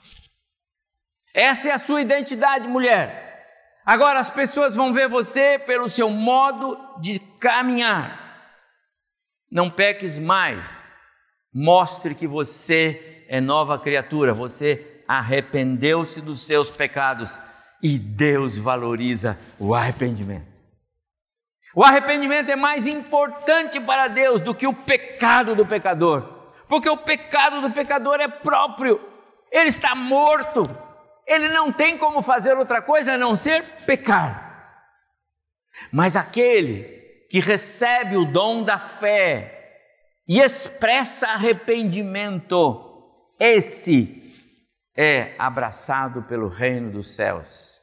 Essa 1.34 1.70
é 1.70 1.72
a 1.72 1.80
sua 1.80 2.02
identidade, 2.02 2.68
mulher. 2.68 3.26
Agora 3.86 4.20
as 4.20 4.32
pessoas 4.32 4.76
vão 4.76 4.92
ver 4.92 5.08
você 5.08 5.58
pelo 5.58 5.88
seu 5.88 6.10
modo 6.10 6.78
de 7.00 7.20
caminhar. 7.40 8.28
Não 9.50 9.70
peques 9.70 10.20
mais. 10.20 10.92
Mostre 11.54 12.14
que 12.14 12.28
você 12.28 13.26
é 13.30 13.40
nova 13.40 13.80
criatura, 13.80 14.34
você 14.34 14.97
arrependeu-se 15.08 16.20
dos 16.22 16.46
seus 16.46 16.70
pecados 16.70 17.40
e 17.82 17.98
Deus 17.98 18.58
valoriza 18.58 19.40
o 19.58 19.74
arrependimento. 19.74 20.48
O 21.76 21.84
arrependimento 21.84 22.50
é 22.50 22.56
mais 22.56 22.88
importante 22.88 23.80
para 23.80 24.08
Deus 24.08 24.42
do 24.42 24.56
que 24.56 24.66
o 24.66 24.74
pecado 24.74 25.56
do 25.56 25.66
pecador, 25.66 26.22
porque 26.68 26.90
o 26.90 26.98
pecado 26.98 27.62
do 27.62 27.72
pecador 27.72 28.20
é 28.20 28.28
próprio, 28.28 29.00
ele 29.52 29.70
está 29.70 29.94
morto, 29.94 30.64
ele 31.26 31.50
não 31.50 31.72
tem 31.72 31.98
como 31.98 32.22
fazer 32.22 32.58
outra 32.58 32.82
coisa 32.82 33.14
a 33.14 33.18
não 33.18 33.36
ser 33.36 33.64
pecar. 33.86 34.48
Mas 35.92 36.16
aquele 36.16 36.84
que 37.30 37.40
recebe 37.40 38.18
o 38.18 38.26
dom 38.26 38.64
da 38.64 38.80
fé 38.80 39.54
e 40.28 40.40
expressa 40.40 41.28
arrependimento, 41.28 42.84
esse 43.40 44.27
é 44.98 45.36
abraçado 45.38 46.24
pelo 46.24 46.48
reino 46.48 46.92
dos 46.92 47.16
céus. 47.16 47.80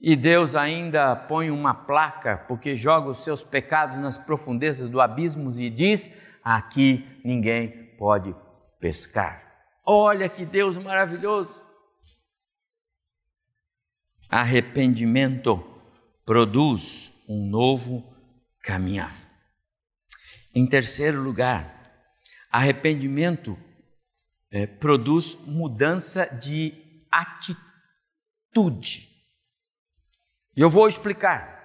E 0.00 0.16
Deus 0.16 0.56
ainda 0.56 1.14
põe 1.14 1.50
uma 1.50 1.72
placa, 1.72 2.38
porque 2.48 2.74
joga 2.74 3.10
os 3.10 3.22
seus 3.22 3.44
pecados 3.44 3.98
nas 3.98 4.18
profundezas 4.18 4.88
do 4.88 5.00
abismo 5.00 5.52
e 5.52 5.70
diz: 5.70 6.10
aqui 6.42 7.06
ninguém 7.24 7.94
pode 7.96 8.34
pescar. 8.80 9.46
Olha 9.84 10.28
que 10.28 10.44
Deus 10.44 10.76
maravilhoso! 10.78 11.62
Arrependimento 14.28 15.62
produz 16.24 17.12
um 17.28 17.46
novo 17.46 18.04
caminhar. 18.62 19.14
Em 20.54 20.66
terceiro 20.66 21.20
lugar, 21.20 21.92
arrependimento 22.50 23.56
é, 24.50 24.66
produz 24.66 25.36
mudança 25.36 26.26
de 26.26 26.74
atitude. 27.10 29.08
Eu 30.56 30.68
vou 30.68 30.88
explicar. 30.88 31.60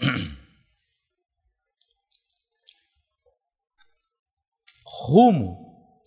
Rumo, 4.84 6.02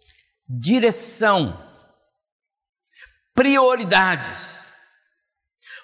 direção, 0.48 1.58
prioridades, 3.34 4.70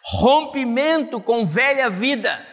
rompimento 0.03 1.21
com 1.21 1.45
velha 1.45 1.89
vida. 1.89 2.45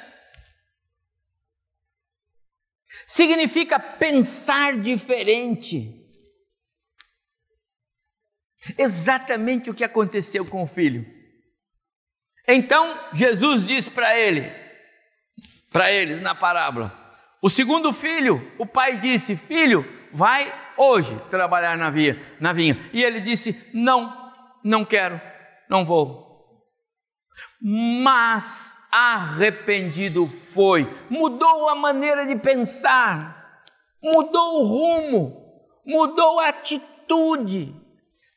Significa 3.07 3.79
pensar 3.79 4.79
diferente 4.81 6.04
Exatamente 8.79 9.71
o 9.71 9.75
que 9.75 9.85
aconteceu 9.85 10.45
com 10.45 10.63
o 10.63 10.67
filho. 10.67 11.05
Então 12.47 12.99
Jesus 13.13 13.65
diz 13.65 13.89
para 13.89 14.19
ele, 14.19 14.51
para 15.71 15.91
eles 15.91 16.21
na 16.21 16.35
parábola: 16.35 17.05
o 17.45 17.51
segundo 17.51 17.93
filho, 17.93 18.51
o 18.59 18.65
pai 18.65 18.97
disse: 18.97 19.37
Filho, 19.37 19.85
vai 20.11 20.51
hoje 20.79 21.15
trabalhar 21.29 21.77
na 21.77 21.91
vinha, 21.91 22.19
na 22.41 22.55
vinha. 22.55 22.75
E 22.91 23.03
ele 23.03 23.21
disse: 23.21 23.71
Não, 23.75 24.33
não 24.65 24.83
quero, 24.83 25.21
não 25.69 25.85
vou. 25.85 26.25
Mas 27.61 28.79
arrependido 28.91 30.27
foi, 30.27 30.91
mudou 31.11 31.69
a 31.69 31.75
maneira 31.75 32.25
de 32.25 32.35
pensar, 32.37 33.63
mudou 34.03 34.63
o 34.63 34.67
rumo, 34.67 35.37
mudou 35.85 36.41
a 36.41 36.49
atitude. 36.49 37.75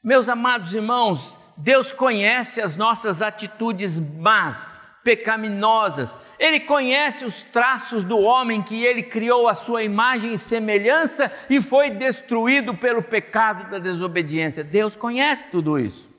Meus 0.08 0.30
amados 0.30 0.74
irmãos, 0.74 1.38
Deus 1.58 1.92
conhece 1.92 2.62
as 2.62 2.78
nossas 2.78 3.22
atitudes 3.22 4.00
más, 4.00 4.74
pecaminosas. 5.04 6.18
Ele 6.40 6.62
conhece 6.62 7.26
os 7.26 7.44
traços 7.44 8.06
do 8.06 8.18
homem 8.18 8.64
que 8.64 8.86
ele 8.86 9.04
criou 9.04 9.50
à 9.50 9.54
sua 9.54 9.84
imagem 9.84 10.32
e 10.32 10.38
semelhança 10.38 11.30
e 11.50 11.62
foi 11.62 11.90
destruído 11.90 12.74
pelo 12.74 13.04
pecado 13.04 13.70
da 13.70 13.80
desobediência. 13.80 14.64
Deus 14.64 14.96
conhece 14.96 15.50
tudo 15.50 15.78
isso. 15.78 16.10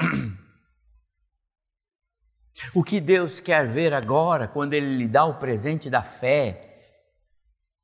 O 2.74 2.82
que 2.82 3.00
Deus 3.00 3.38
quer 3.38 3.68
ver 3.68 3.94
agora, 3.94 4.48
quando 4.48 4.74
Ele 4.74 4.96
lhe 4.96 5.06
dá 5.06 5.24
o 5.24 5.38
presente 5.38 5.88
da 5.88 6.02
fé, 6.02 6.82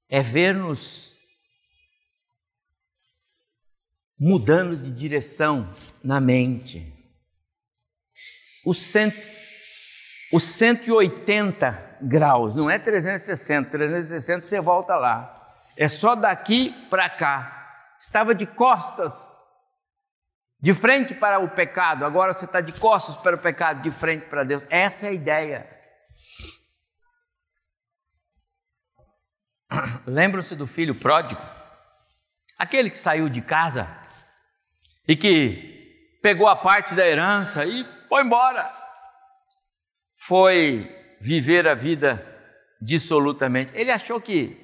é 0.09 0.21
ver-nos 0.21 1.13
mudando 4.25 4.75
de 4.75 4.91
direção 4.91 5.71
na 6.03 6.19
mente. 6.19 6.91
O, 8.65 8.73
cento, 8.73 9.19
o 10.33 10.41
180 10.41 11.99
graus, 12.01 12.57
não 12.57 12.71
é 12.71 12.79
360, 12.79 13.69
360 13.69 14.47
você 14.47 14.63
volta 14.63 14.97
lá. 14.97 15.55
É 15.77 15.88
só 15.88 16.15
daqui 16.15 16.71
para 16.88 17.11
cá. 17.11 17.94
Estava 17.98 18.35
de 18.35 18.46
costas, 18.46 19.37
de 20.59 20.73
frente 20.73 21.15
para 21.15 21.38
o 21.38 21.51
pecado, 21.51 22.07
agora 22.07 22.33
você 22.33 22.46
está 22.46 22.63
de 22.63 22.73
costas 22.73 23.17
para 23.17 23.37
o 23.37 23.38
pecado, 23.38 23.83
de 23.83 23.90
frente 23.90 24.25
para 24.25 24.42
Deus. 24.42 24.67
Essa 24.71 25.07
é 25.07 25.11
a 25.11 25.13
ideia. 25.13 25.69
Lembram-se 30.07 30.57
do 30.57 30.67
filho 30.67 30.94
pródigo? 30.94 31.42
Aquele 32.59 32.88
que 32.88 32.96
saiu 32.96 33.29
de 33.29 33.42
casa 33.42 34.03
e 35.07 35.15
que 35.15 36.19
pegou 36.23 36.48
a 36.48 36.57
parte 36.57 36.94
da 36.94 37.07
herança 37.07 37.65
e 37.67 37.85
foi 38.09 38.23
embora. 38.23 38.73
Foi 40.17 40.88
viver 41.21 41.69
a 41.69 41.75
vida 41.75 42.25
dissolutamente. 42.81 43.73
Ele 43.75 43.90
achou 43.90 44.21
que 44.21 44.59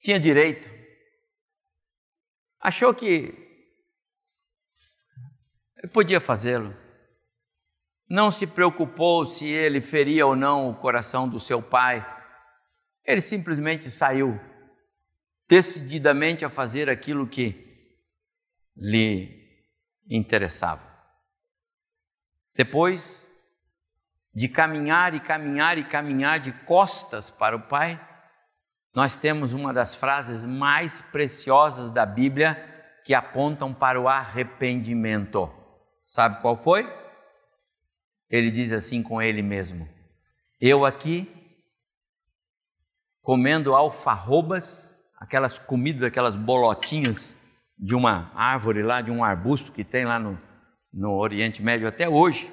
tinha 0.00 0.18
direito, 0.18 0.68
achou 2.60 2.92
que 2.92 3.32
podia 5.92 6.20
fazê-lo. 6.20 6.76
Não 8.08 8.30
se 8.30 8.46
preocupou 8.46 9.24
se 9.24 9.46
ele 9.46 9.80
feria 9.80 10.26
ou 10.26 10.36
não 10.36 10.68
o 10.68 10.74
coração 10.74 11.28
do 11.28 11.40
seu 11.40 11.62
pai. 11.62 12.04
Ele 13.04 13.20
simplesmente 13.20 13.90
saiu 13.90 14.38
decididamente 15.48 16.44
a 16.44 16.50
fazer 16.50 16.90
aquilo 16.90 17.26
que 17.26 17.71
lhe 18.76 19.42
interessava. 20.08 20.82
Depois 22.54 23.30
de 24.34 24.48
caminhar 24.48 25.14
e 25.14 25.20
caminhar 25.20 25.78
e 25.78 25.84
caminhar 25.84 26.40
de 26.40 26.52
costas 26.64 27.30
para 27.30 27.56
o 27.56 27.62
Pai, 27.62 28.00
nós 28.94 29.16
temos 29.16 29.52
uma 29.52 29.72
das 29.72 29.94
frases 29.94 30.44
mais 30.44 31.00
preciosas 31.00 31.90
da 31.90 32.04
Bíblia 32.04 32.68
que 33.04 33.14
apontam 33.14 33.72
para 33.72 34.00
o 34.00 34.08
arrependimento. 34.08 35.50
Sabe 36.02 36.40
qual 36.40 36.62
foi? 36.62 36.86
Ele 38.28 38.50
diz 38.50 38.72
assim 38.72 39.02
com 39.02 39.20
ele 39.20 39.42
mesmo: 39.42 39.88
Eu 40.60 40.84
aqui 40.84 41.30
comendo 43.22 43.74
alfarrobas, 43.74 44.96
aquelas 45.16 45.58
comidas, 45.58 46.02
aquelas 46.02 46.36
bolotinhas 46.36 47.36
de 47.78 47.94
uma 47.94 48.30
árvore 48.34 48.82
lá, 48.82 49.00
de 49.00 49.10
um 49.10 49.24
arbusto 49.24 49.72
que 49.72 49.84
tem 49.84 50.04
lá 50.04 50.18
no, 50.18 50.40
no 50.92 51.16
Oriente 51.16 51.62
Médio 51.62 51.88
até 51.88 52.08
hoje, 52.08 52.52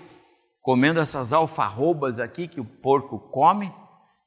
comendo 0.61 0.99
essas 0.99 1.34
alfarrobas 1.34 2.20
aqui 2.20 2.47
que 2.47 2.59
o 2.59 2.65
porco 2.65 3.20
come, 3.20 3.74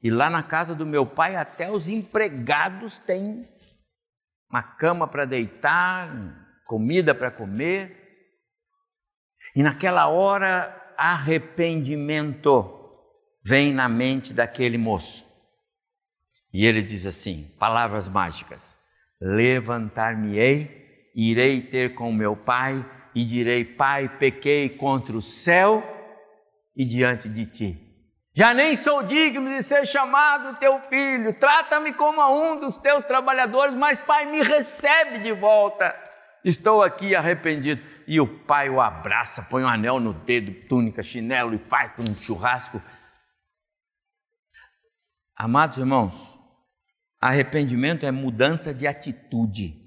e 0.01 0.09
lá 0.09 0.29
na 0.29 0.43
casa 0.43 0.75
do 0.75 0.85
meu 0.85 1.05
pai 1.05 1.35
até 1.35 1.71
os 1.71 1.87
empregados 1.87 2.99
têm 2.99 3.47
uma 4.49 4.61
cama 4.61 5.07
para 5.07 5.25
deitar, 5.25 6.09
comida 6.67 7.15
para 7.15 7.31
comer. 7.31 7.99
E 9.55 9.63
naquela 9.63 10.07
hora, 10.09 10.93
arrependimento 10.97 12.69
vem 13.43 13.73
na 13.73 13.87
mente 13.89 14.33
daquele 14.33 14.77
moço. 14.77 15.25
E 16.53 16.65
ele 16.65 16.81
diz 16.81 17.05
assim: 17.05 17.51
palavras 17.57 18.07
mágicas: 18.07 18.77
Levantar-me-ei, 19.19 20.82
irei 21.13 21.61
ter 21.61 21.93
com 21.93 22.11
meu 22.11 22.35
pai 22.35 22.85
e 23.15 23.23
direi: 23.23 23.63
Pai, 23.63 24.09
pequei 24.17 24.69
contra 24.69 25.15
o 25.15 25.21
céu 25.21 25.83
e 26.75 26.83
diante 26.85 27.29
de 27.29 27.45
ti. 27.45 27.79
Já 28.35 28.51
nem 28.51 28.75
sou 28.75 29.03
digno 29.03 29.47
de 29.47 29.61
ser 29.61 29.85
chamado 29.85 30.57
teu 30.57 30.79
filho, 30.81 31.33
trata-me 31.33 31.93
como 31.93 32.19
a 32.19 32.31
um 32.31 32.59
dos 32.59 32.79
teus 32.79 33.03
trabalhadores, 33.03 33.75
mas, 33.75 33.99
pai, 33.99 34.25
me 34.25 34.41
recebe 34.41 35.19
de 35.19 35.31
volta. 35.31 35.95
Estou 36.43 36.81
aqui 36.81 37.15
arrependido. 37.15 37.81
E 38.05 38.19
o 38.19 38.27
pai 38.27 38.69
o 38.69 38.81
abraça, 38.81 39.43
põe 39.43 39.63
um 39.63 39.67
anel 39.67 39.99
no 39.99 40.13
dedo, 40.13 40.51
túnica, 40.67 41.01
chinelo 41.01 41.53
e 41.53 41.57
faz 41.69 41.93
um 41.99 42.15
churrasco. 42.15 42.81
Amados 45.35 45.77
irmãos, 45.77 46.37
arrependimento 47.21 48.05
é 48.05 48.11
mudança 48.11 48.73
de 48.73 48.85
atitude. 48.85 49.82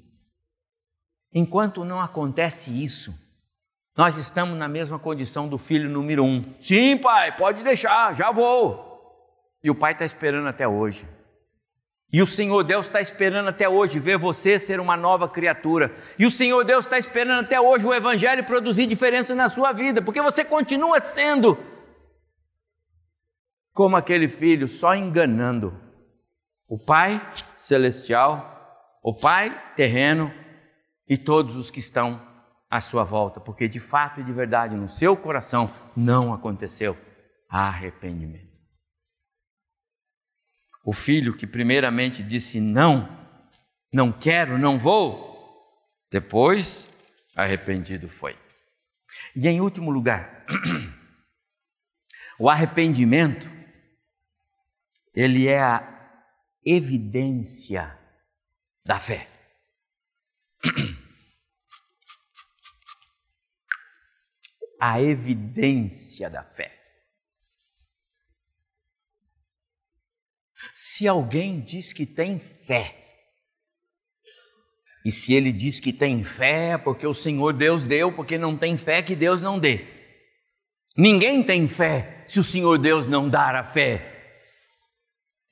Enquanto 1.39 1.85
não 1.85 2.01
acontece 2.01 2.83
isso, 2.83 3.15
nós 3.95 4.17
estamos 4.17 4.57
na 4.57 4.67
mesma 4.67 4.99
condição 4.99 5.47
do 5.47 5.59
filho 5.59 5.87
número 5.87 6.25
um. 6.25 6.43
Sim, 6.59 6.97
pai, 6.97 7.37
pode 7.37 7.63
deixar, 7.63 8.17
já 8.17 8.33
vou. 8.33 9.53
E 9.63 9.71
o 9.71 9.75
pai 9.75 9.93
está 9.93 10.07
esperando 10.07 10.49
até 10.49 10.67
hoje. 10.67 11.07
E 12.11 12.23
o 12.23 12.27
Senhor 12.27 12.65
Deus 12.65 12.87
está 12.87 13.03
esperando 13.03 13.51
até 13.51 13.69
hoje 13.69 13.99
ver 13.99 14.17
você 14.17 14.59
ser 14.59 14.81
uma 14.81 14.97
nova 14.97 15.29
criatura. 15.29 15.95
E 16.19 16.25
o 16.25 16.31
Senhor 16.31 16.65
Deus 16.65 16.87
está 16.87 16.97
esperando 16.97 17.45
até 17.45 17.61
hoje 17.61 17.87
o 17.87 17.93
Evangelho 17.93 18.43
produzir 18.43 18.87
diferença 18.87 19.35
na 19.35 19.51
sua 19.51 19.73
vida, 19.73 20.01
porque 20.01 20.23
você 20.23 20.43
continua 20.43 21.01
sendo 21.01 21.59
como 23.75 23.95
aquele 23.95 24.27
filho, 24.27 24.67
só 24.67 24.95
enganando 24.95 25.79
o 26.67 26.79
Pai 26.79 27.21
celestial, 27.59 28.89
o 29.03 29.15
Pai 29.15 29.75
terreno 29.77 30.33
e 31.09 31.17
todos 31.17 31.57
os 31.57 31.71
que 31.71 31.79
estão 31.79 32.21
à 32.71 32.81
sua 32.81 33.05
volta, 33.05 33.41
porque 33.41 33.69
de 33.69 33.79
fato 33.79 34.21
e 34.21 34.25
de 34.25 34.33
verdade 34.33 34.75
no 34.75 34.89
seu 34.89 35.17
coração 35.17 35.73
não 35.97 36.35
aconteceu 36.35 36.97
arrependimento. 37.49 38.47
O 40.85 40.93
filho 40.93 41.37
que 41.37 41.47
primeiramente 41.47 42.23
disse 42.23 42.61
não, 42.61 43.09
não 43.93 44.13
quero, 44.13 44.59
não 44.59 44.79
vou, 44.79 45.27
depois 46.11 46.89
arrependido 47.35 48.09
foi. 48.09 48.37
E 49.35 49.47
em 49.49 49.61
último 49.61 49.91
lugar, 49.91 50.47
o 52.39 52.49
arrependimento, 52.49 53.51
ele 55.15 55.47
é 55.49 55.61
a 55.61 56.23
evidência 56.65 57.99
da 58.85 58.99
fé. 58.99 59.36
A 64.81 65.01
evidência 65.01 66.29
da 66.31 66.43
fé. 66.43 66.73
Se 70.75 71.07
alguém 71.09 71.61
diz 71.61 71.93
que 71.93 72.07
tem 72.07 72.39
fé, 72.39 73.03
e 75.05 75.13
se 75.13 75.35
ele 75.35 75.53
diz 75.53 75.79
que 75.79 75.93
tem 75.93 76.25
fé, 76.25 76.71
é 76.71 76.79
porque 76.79 77.07
o 77.07 77.15
Senhor 77.15 77.53
Deus 77.53 77.87
deu, 77.87 78.13
porque 78.13 78.37
não 78.37 78.57
tem 78.57 78.77
fé 78.77 79.03
que 79.03 79.15
Deus 79.15 79.41
não 79.41 79.59
dê. 79.59 79.87
Ninguém 80.97 81.43
tem 81.43 81.69
fé 81.69 82.25
se 82.27 82.41
o 82.41 82.45
Senhor 82.45 82.79
Deus 82.79 83.07
não 83.07 83.29
dar 83.29 83.55
a 83.55 83.63
fé. 83.63 84.41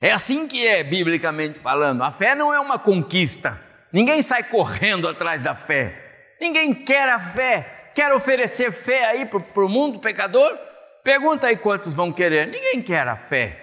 É 0.01 0.11
assim 0.11 0.47
que 0.47 0.67
é, 0.67 0.83
biblicamente 0.83 1.59
falando. 1.59 2.03
A 2.03 2.11
fé 2.11 2.35
não 2.35 2.53
é 2.53 2.59
uma 2.59 2.77
conquista. 2.77 3.64
Ninguém 3.95 4.21
sai 4.21 4.43
correndo 4.43 5.07
atrás 5.07 5.41
da 5.41 5.55
fé. 5.55 6.35
Ninguém 6.39 6.71
quer 6.71 7.09
a 7.09 7.19
fé 7.19 7.75
quer 7.95 8.13
oferecer 8.13 8.73
fé 8.73 9.05
aí 9.05 9.25
para 9.25 9.65
o 9.65 9.69
mundo 9.69 9.99
pecador? 9.99 10.59
Pergunta 11.01 11.47
aí 11.47 11.55
quantos 11.55 11.93
vão 11.93 12.11
querer. 12.11 12.47
Ninguém 12.47 12.81
quer 12.81 13.07
a 13.07 13.15
fé. 13.15 13.61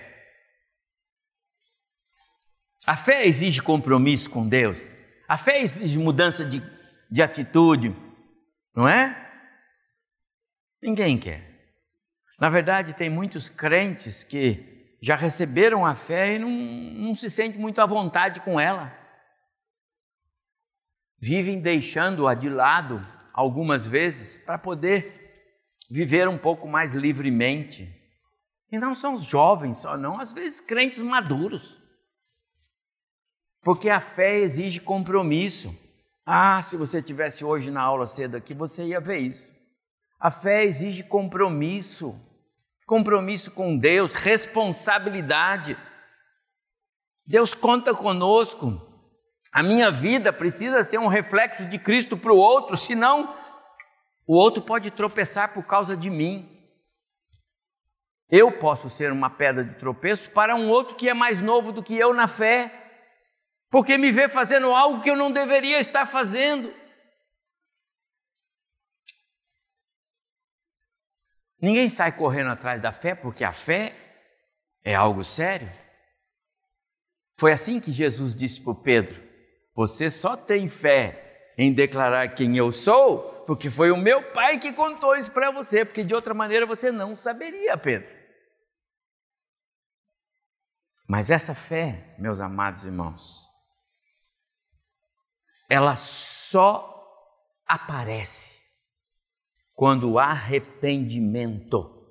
A 2.87 2.97
fé 2.97 3.27
exige 3.27 3.61
compromisso 3.61 4.31
com 4.31 4.49
Deus. 4.49 4.91
A 5.29 5.37
fé 5.37 5.61
exige 5.61 5.99
mudança 5.99 6.45
de, 6.45 6.63
de 7.11 7.23
atitude, 7.23 7.95
não 8.75 8.89
é? 8.89 9.17
Ninguém 10.83 11.19
quer. 11.19 11.47
Na 12.41 12.49
verdade, 12.49 12.95
tem 12.95 13.11
muitos 13.11 13.49
crentes 13.49 14.25
que 14.25 14.97
já 15.01 15.15
receberam 15.15 15.85
a 15.85 15.95
fé 15.95 16.35
e 16.35 16.39
não, 16.39 16.51
não 16.51 17.15
se 17.15 17.29
sentem 17.31 17.61
muito 17.61 17.81
à 17.81 17.87
vontade 17.87 18.41
com 18.41 18.59
ela. 18.59 19.02
Vivem 21.25 21.61
deixando-a 21.61 22.35
de 22.35 22.49
lado 22.49 23.01
algumas 23.33 23.87
vezes 23.87 24.37
para 24.39 24.59
poder 24.59 25.55
viver 25.89 26.29
um 26.29 26.37
pouco 26.37 26.67
mais 26.67 26.95
livremente. 26.95 27.89
E 28.73 28.77
não 28.77 28.93
são 28.93 29.15
os 29.15 29.23
jovens 29.23 29.79
só, 29.79 29.97
não, 29.97 30.19
às 30.19 30.33
vezes 30.33 30.61
crentes 30.61 30.99
maduros. 30.99 31.79
Porque 33.61 33.89
a 33.89 34.01
fé 34.01 34.41
exige 34.41 34.81
compromisso. 34.81 35.73
Ah, 36.27 36.61
se 36.61 36.77
você 36.77 37.01
tivesse 37.01 37.45
hoje 37.45 37.71
na 37.71 37.83
aula 37.83 38.05
cedo 38.05 38.37
aqui, 38.37 38.53
você 38.53 38.87
ia 38.87 39.01
ver 39.01 39.19
isso. 39.19 39.55
A 40.19 40.29
fé 40.29 40.65
exige 40.65 41.05
compromisso. 41.05 42.19
Compromisso 42.85 43.53
com 43.53 43.79
Deus, 43.79 44.17
responsabilidade. 44.17 45.79
Deus 47.25 47.55
conta 47.55 47.95
conosco. 47.95 48.92
A 49.53 49.63
minha 49.63 49.91
vida 49.91 50.33
precisa 50.33 50.83
ser 50.83 50.99
um 50.99 51.09
reflexo 51.09 51.67
de 51.67 51.79
Cristo 51.79 52.17
para 52.17 52.33
o 52.33 52.39
outro, 52.39 52.75
senão 52.75 53.37
o 54.27 54.35
outro 54.35 54.63
pode 54.63 54.91
tropeçar 54.91 55.53
por 55.53 55.65
causa 55.65 55.95
de 55.95 56.09
mim. 56.09 56.49
Eu 58.31 58.51
posso 58.51 58.89
ser 58.89 59.13
uma 59.13 59.29
pedra 59.29 59.63
de 59.63 59.75
tropeço 59.75 60.31
para 60.31 60.57
um 60.57 60.71
outro 60.71 60.97
que 60.97 61.07
é 61.07 61.13
mais 61.13 61.43
novo 61.43 61.71
do 61.71 61.83
que 61.83 61.95
eu 61.95 62.15
na 62.15 62.27
fé, 62.27 62.73
porque 63.69 63.99
me 63.99 64.11
vê 64.11 64.27
fazendo 64.27 64.75
algo 64.75 65.03
que 65.03 65.11
eu 65.11 65.17
não 65.17 65.31
deveria 65.31 65.79
estar 65.79 66.07
fazendo. 66.07 66.73
Ninguém 71.61 71.91
sai 71.91 72.11
correndo 72.11 72.51
atrás 72.51 72.81
da 72.81 72.91
fé, 72.91 73.15
porque 73.15 73.45
a 73.45 73.53
fé 73.53 73.95
é 74.83 74.95
algo 74.95 75.23
sério. 75.23 75.71
Foi 77.35 77.53
assim 77.53 77.79
que 77.79 77.93
Jesus 77.93 78.35
disse 78.35 78.61
para 78.63 78.75
Pedro: 78.75 79.32
você 79.75 80.11
só 80.11 80.37
tem 80.37 80.69
fé 80.69 81.53
em 81.57 81.73
declarar 81.73 82.35
quem 82.35 82.57
eu 82.57 82.71
sou, 82.71 83.45
porque 83.47 83.71
foi 83.71 83.91
o 83.91 83.97
meu 83.97 84.33
pai 84.33 84.59
que 84.59 84.73
contou 84.73 85.17
isso 85.17 85.31
para 85.31 85.51
você, 85.51 85.85
porque 85.85 86.05
de 86.05 86.15
outra 86.15 86.35
maneira 86.35 86.67
você 86.67 86.91
não 86.91 87.15
saberia, 87.15 87.77
Pedro. 87.77 88.23
Mas 91.09 91.31
essa 91.31 91.55
fé, 91.55 92.15
meus 92.19 92.41
amados 92.41 92.85
irmãos, 92.85 93.47
ela 95.69 95.97
só 95.97 96.89
aparece 97.67 98.53
quando 99.75 100.13
o 100.13 100.19
arrependimento 100.19 102.03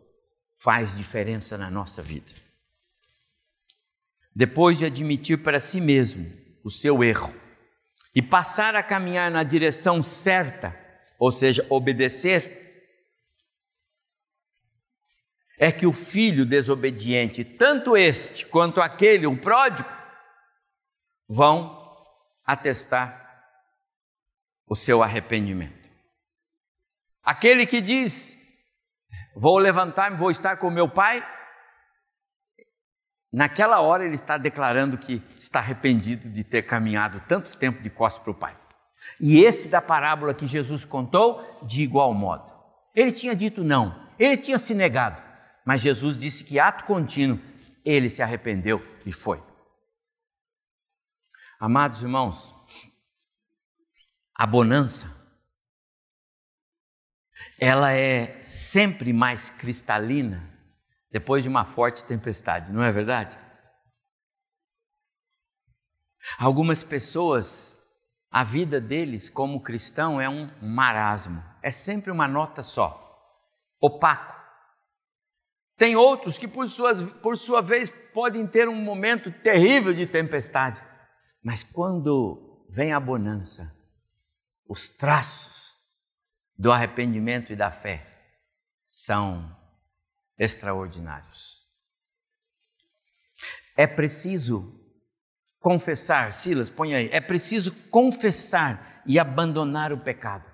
faz 0.56 0.96
diferença 0.96 1.58
na 1.58 1.70
nossa 1.70 2.02
vida. 2.02 2.32
Depois 4.36 4.78
de 4.78 4.86
admitir 4.86 5.42
para 5.42 5.60
si 5.60 5.82
mesmo 5.82 6.32
o 6.64 6.70
seu 6.70 7.04
erro, 7.04 7.34
e 8.14 8.22
passar 8.22 8.76
a 8.76 8.84
caminhar 8.84 9.32
na 9.32 9.44
direção 9.44 10.02
certa, 10.02 10.78
ou 11.18 11.32
seja, 11.32 11.66
obedecer, 11.70 12.60
é 15.58 15.72
que 15.72 15.86
o 15.86 15.94
filho 15.94 16.46
desobediente, 16.46 17.44
tanto 17.44 17.96
este 17.96 18.48
quanto 18.48 18.82
aquele, 18.82 19.28
o 19.28 19.38
pródigo, 19.38 19.90
vão 21.30 21.80
atestar 22.44 23.22
o 24.68 24.76
seu 24.76 25.04
arrependimento. 25.04 25.90
Aquele 27.24 27.66
que 27.66 27.80
diz: 27.80 28.36
Vou 29.36 29.58
levantar-me, 29.58 30.18
vou 30.18 30.32
estar 30.32 30.58
com 30.58 30.70
meu 30.70 30.90
pai, 30.90 31.24
naquela 33.32 33.80
hora 33.82 34.06
ele 34.06 34.16
está 34.16 34.38
declarando 34.38 34.98
que 34.98 35.22
está 35.38 35.60
arrependido 35.60 36.30
de 36.30 36.44
ter 36.44 36.64
caminhado 36.64 37.22
tanto 37.28 37.58
tempo 37.58 37.82
de 37.82 37.90
costas 37.90 38.24
para 38.24 38.32
o 38.32 38.36
pai. 38.36 38.58
E 39.20 39.44
esse 39.44 39.70
da 39.70 39.82
parábola 39.82 40.34
que 40.34 40.46
Jesus 40.46 40.86
contou, 40.86 41.60
de 41.64 41.82
igual 41.82 42.14
modo. 42.14 42.54
Ele 42.94 43.12
tinha 43.12 43.36
dito 43.36 43.64
não, 43.64 44.10
ele 44.20 44.38
tinha 44.38 44.58
se 44.58 44.74
negado, 44.74 45.22
mas 45.66 45.82
Jesus 45.82 46.18
disse 46.18 46.44
que 46.44 46.60
ato 46.60 46.84
contínuo 46.84 47.40
ele 47.86 48.10
se 48.10 48.22
arrependeu 48.22 48.86
e 49.06 49.12
foi. 49.12 49.42
Amados 51.60 52.04
irmãos, 52.04 52.54
a 54.36 54.46
bonança 54.46 55.22
ela 57.60 57.94
é 57.94 58.42
sempre 58.44 59.14
mais 59.14 59.50
cristalina 59.50 60.51
depois 61.12 61.44
de 61.44 61.50
uma 61.50 61.66
forte 61.66 62.06
tempestade, 62.06 62.72
não 62.72 62.82
é 62.82 62.92
verdade? 62.92 63.38
Algumas 66.40 66.84
pessoas, 66.84 67.76
a 68.30 68.44
vida 68.44 68.80
deles 68.80 69.30
como 69.30 69.62
cristão 69.62 70.22
é 70.22 70.30
um 70.30 70.50
marasmo, 70.62 71.44
é 71.62 71.70
sempre 71.70 72.12
uma 72.12 72.28
nota 72.28 72.62
só, 72.62 72.98
opaco. 73.82 74.40
Tem 75.78 75.96
outros 75.96 76.38
que, 76.38 76.48
por, 76.48 76.70
suas, 76.70 77.04
por 77.04 77.38
sua 77.38 77.62
vez, 77.62 77.92
podem 78.14 78.46
ter 78.46 78.70
um 78.70 78.76
momento 78.76 79.32
terrível 79.32 79.94
de 79.94 80.06
tempestade, 80.06 80.82
mas 81.44 81.64
quando 81.64 82.66
vem 82.70 82.94
a 82.94 83.00
bonança, 83.00 83.76
os 84.68 84.88
traços 84.88 85.76
do 86.58 86.72
arrependimento 86.72 87.52
e 87.52 87.56
da 87.56 87.72
fé 87.72 88.08
são 88.86 89.60
extraordinários. 90.42 91.62
É 93.78 93.86
preciso 93.86 94.76
confessar, 95.60 96.34
Silas, 96.34 96.68
põe 96.68 96.96
aí, 96.96 97.10
é 97.12 97.22
preciso 97.22 97.72
confessar 97.92 99.04
e 99.06 99.20
abandonar 99.20 99.94
o 99.94 100.00
pecado. 100.00 100.52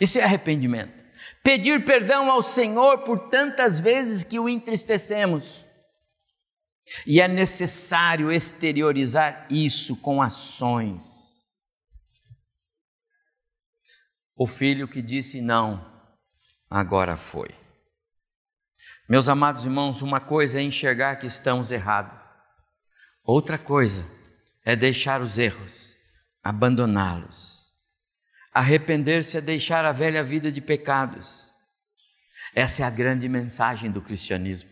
Isso 0.00 0.18
é 0.18 0.24
arrependimento. 0.24 1.04
Pedir 1.44 1.84
perdão 1.84 2.30
ao 2.30 2.42
Senhor 2.42 3.04
por 3.04 3.28
tantas 3.28 3.80
vezes 3.80 4.24
que 4.24 4.38
o 4.38 4.48
entristecemos. 4.48 5.64
E 7.06 7.20
é 7.20 7.28
necessário 7.28 8.32
exteriorizar 8.32 9.46
isso 9.48 9.96
com 9.96 10.20
ações. 10.20 11.04
O 14.36 14.46
filho 14.46 14.88
que 14.88 15.00
disse 15.00 15.40
não, 15.40 16.12
agora 16.68 17.16
foi. 17.16 17.65
Meus 19.08 19.28
amados 19.28 19.64
irmãos, 19.64 20.02
uma 20.02 20.18
coisa 20.18 20.58
é 20.58 20.62
enxergar 20.62 21.16
que 21.16 21.26
estamos 21.26 21.70
errados, 21.70 22.18
outra 23.22 23.56
coisa 23.56 24.04
é 24.64 24.74
deixar 24.74 25.22
os 25.22 25.38
erros, 25.38 25.96
abandoná-los. 26.42 27.66
Arrepender-se 28.52 29.36
é 29.36 29.40
deixar 29.40 29.84
a 29.84 29.92
velha 29.92 30.24
vida 30.24 30.50
de 30.50 30.60
pecados. 30.60 31.52
Essa 32.52 32.82
é 32.82 32.86
a 32.86 32.90
grande 32.90 33.28
mensagem 33.28 33.90
do 33.90 34.00
cristianismo. 34.02 34.70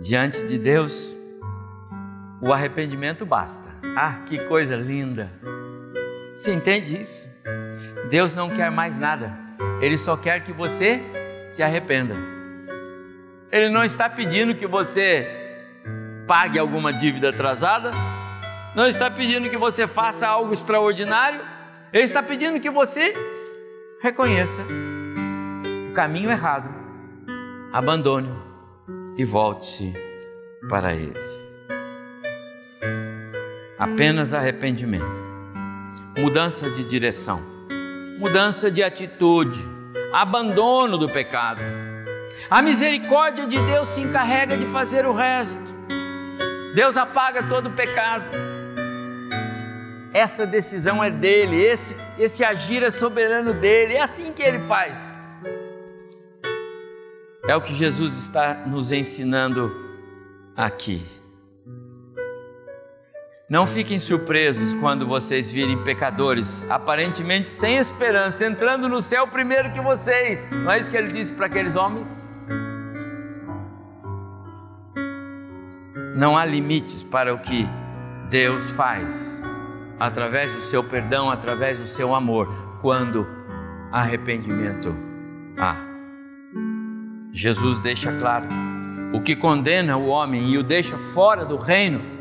Diante 0.00 0.46
de 0.46 0.58
Deus, 0.58 1.14
o 2.40 2.50
arrependimento 2.50 3.26
basta. 3.26 3.68
Ah, 3.96 4.22
que 4.26 4.38
coisa 4.46 4.74
linda! 4.74 5.30
Você 6.38 6.54
entende 6.54 6.98
isso? 6.98 7.28
Deus 8.08 8.34
não 8.34 8.48
quer 8.48 8.70
mais 8.70 8.98
nada, 8.98 9.43
Ele 9.80 9.98
só 9.98 10.16
quer 10.16 10.40
que 10.40 10.52
você 10.52 11.02
se 11.48 11.62
arrependa. 11.62 12.16
Ele 13.50 13.68
não 13.68 13.84
está 13.84 14.08
pedindo 14.08 14.54
que 14.54 14.66
você 14.66 15.28
pague 16.26 16.58
alguma 16.58 16.92
dívida 16.92 17.30
atrasada, 17.30 17.92
não 18.74 18.86
está 18.86 19.10
pedindo 19.10 19.48
que 19.48 19.56
você 19.56 19.86
faça 19.86 20.26
algo 20.26 20.52
extraordinário, 20.52 21.40
Ele 21.92 22.04
está 22.04 22.22
pedindo 22.22 22.58
que 22.58 22.70
você 22.70 23.14
reconheça 24.00 24.62
o 25.90 25.92
caminho 25.92 26.30
errado, 26.30 26.68
abandone 27.72 28.32
e 29.16 29.24
volte-se 29.24 29.94
para 30.68 30.94
Ele. 30.94 31.14
Apenas 33.78 34.34
arrependimento 34.34 35.24
mudança 36.16 36.70
de 36.70 36.84
direção, 36.84 37.42
mudança 38.18 38.70
de 38.70 38.82
atitude, 38.82 39.58
abandono 40.12 40.96
do 40.96 41.08
pecado. 41.08 41.60
A 42.50 42.62
misericórdia 42.62 43.46
de 43.46 43.58
Deus 43.58 43.88
se 43.88 44.00
encarrega 44.00 44.56
de 44.56 44.66
fazer 44.66 45.06
o 45.06 45.12
resto. 45.12 45.62
Deus 46.74 46.96
apaga 46.96 47.42
todo 47.42 47.68
o 47.68 47.72
pecado. 47.72 48.30
Essa 50.12 50.46
decisão 50.46 51.02
é 51.02 51.10
dele, 51.10 51.60
esse, 51.60 51.96
esse 52.18 52.44
agir 52.44 52.82
é 52.82 52.90
soberano 52.90 53.52
dele, 53.52 53.94
é 53.94 54.02
assim 54.02 54.32
que 54.32 54.42
ele 54.42 54.60
faz. 54.60 55.20
É 57.46 57.54
o 57.56 57.60
que 57.60 57.74
Jesus 57.74 58.16
está 58.16 58.54
nos 58.66 58.92
ensinando 58.92 59.74
aqui. 60.56 61.04
Não 63.46 63.66
fiquem 63.66 64.00
surpresos 64.00 64.72
quando 64.72 65.06
vocês 65.06 65.52
virem 65.52 65.76
pecadores, 65.84 66.66
aparentemente 66.70 67.50
sem 67.50 67.76
esperança, 67.76 68.46
entrando 68.46 68.88
no 68.88 69.02
céu 69.02 69.28
primeiro 69.28 69.70
que 69.70 69.82
vocês. 69.82 70.50
Não 70.50 70.72
é 70.72 70.78
isso 70.78 70.90
que 70.90 70.96
ele 70.96 71.12
disse 71.12 71.34
para 71.34 71.44
aqueles 71.44 71.76
homens? 71.76 72.26
Não 76.16 76.38
há 76.38 76.44
limites 76.46 77.02
para 77.02 77.34
o 77.34 77.38
que 77.38 77.68
Deus 78.30 78.72
faz 78.72 79.42
através 80.00 80.50
do 80.50 80.62
seu 80.62 80.82
perdão, 80.82 81.28
através 81.28 81.78
do 81.78 81.86
seu 81.86 82.14
amor, 82.14 82.48
quando 82.80 83.26
arrependimento 83.92 84.96
há. 85.58 85.76
Jesus 87.30 87.78
deixa 87.78 88.10
claro: 88.12 88.48
o 89.12 89.20
que 89.20 89.36
condena 89.36 89.98
o 89.98 90.06
homem 90.06 90.48
e 90.48 90.56
o 90.56 90.62
deixa 90.62 90.96
fora 90.96 91.44
do 91.44 91.58
reino 91.58 92.13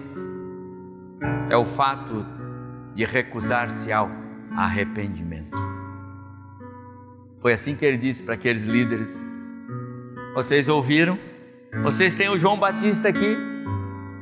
é 1.50 1.58
o 1.58 1.66
fato 1.66 2.26
de 2.96 3.06
recusar-se 3.06 3.92
ao 3.92 4.10
arrependimento. 4.56 5.58
Foi 7.40 7.54
assim 7.54 7.76
que 7.76 7.86
ele 7.86 7.98
disse 7.98 8.24
para 8.24 8.36
aqueles 8.36 8.64
líderes: 8.64 9.26
Vocês 10.34 10.70
ouviram? 10.70 11.18
Vocês 11.82 12.14
têm 12.16 12.30
o 12.30 12.38
João 12.38 12.58
Batista 12.58 13.10
aqui, 13.10 13.36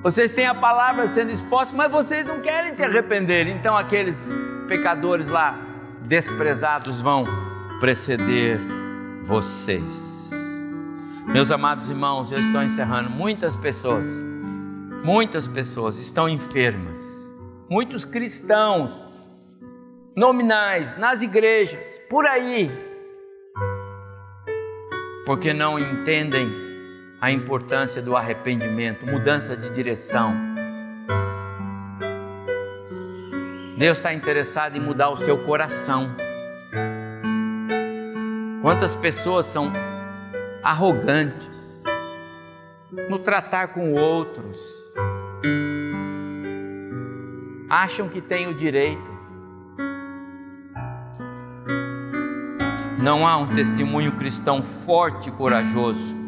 vocês 0.02 0.32
têm 0.32 0.48
a 0.48 0.56
palavra 0.56 1.08
sendo 1.08 1.32
exposta, 1.32 1.76
mas 1.76 1.92
vocês 1.92 2.26
não 2.26 2.42
querem 2.42 2.74
se 2.74 2.84
arrepender. 2.84 3.48
Então 3.48 3.78
aqueles 3.78 4.34
pecadores 4.68 5.30
lá, 5.30 5.60
desprezados, 6.08 7.02
vão 7.02 7.26
preceder 7.80 8.60
vocês. 9.24 10.32
Meus 11.28 11.52
amados 11.52 11.90
irmãos, 11.90 12.32
eu 12.32 12.40
estou 12.40 12.64
encerrando. 12.64 13.10
Muitas 13.10 13.56
pessoas 13.56 14.26
Muitas 15.04 15.48
pessoas 15.48 15.98
estão 15.98 16.30
enfermas, 16.30 17.28
muitos 17.68 18.06
cristãos 18.06 18.92
nominais 20.16 20.96
nas 20.96 21.24
igrejas, 21.24 22.00
por 22.08 22.28
aí, 22.28 22.70
porque 25.26 25.54
não 25.54 25.80
entendem 25.80 26.48
a 27.20 27.32
importância 27.32 28.00
do 28.00 28.16
arrependimento, 28.16 29.04
mudança 29.04 29.58
de 29.58 29.72
direção. 29.72 30.36
Deus 33.80 33.98
está 33.98 34.14
interessado 34.14 34.78
em 34.78 34.80
mudar 34.80 35.10
o 35.10 35.18
seu 35.18 35.44
coração. 35.46 36.16
Quantas 38.62 38.96
pessoas 38.96 39.48
são 39.48 39.74
arrogantes 40.62 41.84
no 43.10 43.18
tratar 43.18 43.70
com 43.70 43.94
outros, 43.94 44.81
acham 47.72 48.10
que 48.10 48.20
têm 48.20 48.50
o 48.50 48.54
direito. 48.54 49.10
Não 52.98 53.26
há 53.26 53.38
um 53.38 53.48
testemunho 53.54 54.12
cristão 54.18 54.62
forte 54.62 55.30
e 55.30 55.32
corajoso 55.32 56.20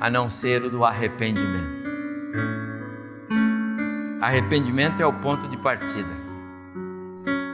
a 0.00 0.10
não 0.10 0.28
ser 0.28 0.64
o 0.64 0.70
do 0.70 0.84
arrependimento. 0.84 1.88
Arrependimento 4.20 5.00
é 5.00 5.06
o 5.06 5.12
ponto 5.12 5.46
de 5.46 5.56
partida. 5.56 6.10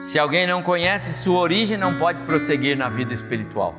Se 0.00 0.18
alguém 0.18 0.46
não 0.46 0.62
conhece 0.62 1.12
sua 1.22 1.38
origem, 1.38 1.76
não 1.76 1.98
pode 1.98 2.22
prosseguir 2.22 2.78
na 2.78 2.88
vida 2.88 3.12
espiritual. 3.12 3.74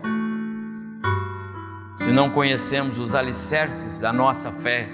Se 1.95 2.11
não 2.11 2.29
conhecemos 2.29 2.99
os 2.99 3.15
alicerces 3.15 3.99
da 3.99 4.13
nossa 4.13 4.51
fé, 4.51 4.87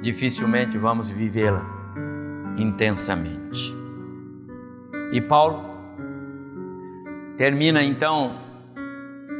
dificilmente 0.00 0.76
vamos 0.76 1.08
vivê-la 1.08 1.81
intensamente. 2.56 3.74
E 5.12 5.20
Paulo 5.20 5.62
termina 7.36 7.82
então 7.82 8.38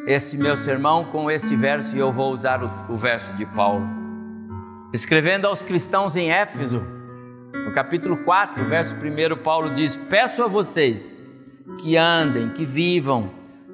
este 0.06 0.36
meu 0.36 0.56
sermão 0.56 1.04
com 1.04 1.30
este 1.30 1.54
verso, 1.54 1.96
e 1.96 1.98
eu 1.98 2.12
vou 2.12 2.32
usar 2.32 2.62
o, 2.62 2.92
o 2.92 2.96
verso 2.96 3.32
de 3.34 3.46
Paulo. 3.46 3.86
Escrevendo 4.92 5.46
aos 5.46 5.62
cristãos 5.62 6.16
em 6.16 6.30
Éfeso, 6.30 6.84
no 7.64 7.72
capítulo 7.72 8.16
4, 8.18 8.64
verso 8.66 8.96
1, 8.96 9.36
Paulo 9.42 9.70
diz: 9.70 9.96
Peço 9.96 10.42
a 10.42 10.48
vocês 10.48 11.24
que 11.80 11.96
andem, 11.96 12.50
que 12.50 12.64
vivam 12.64 13.30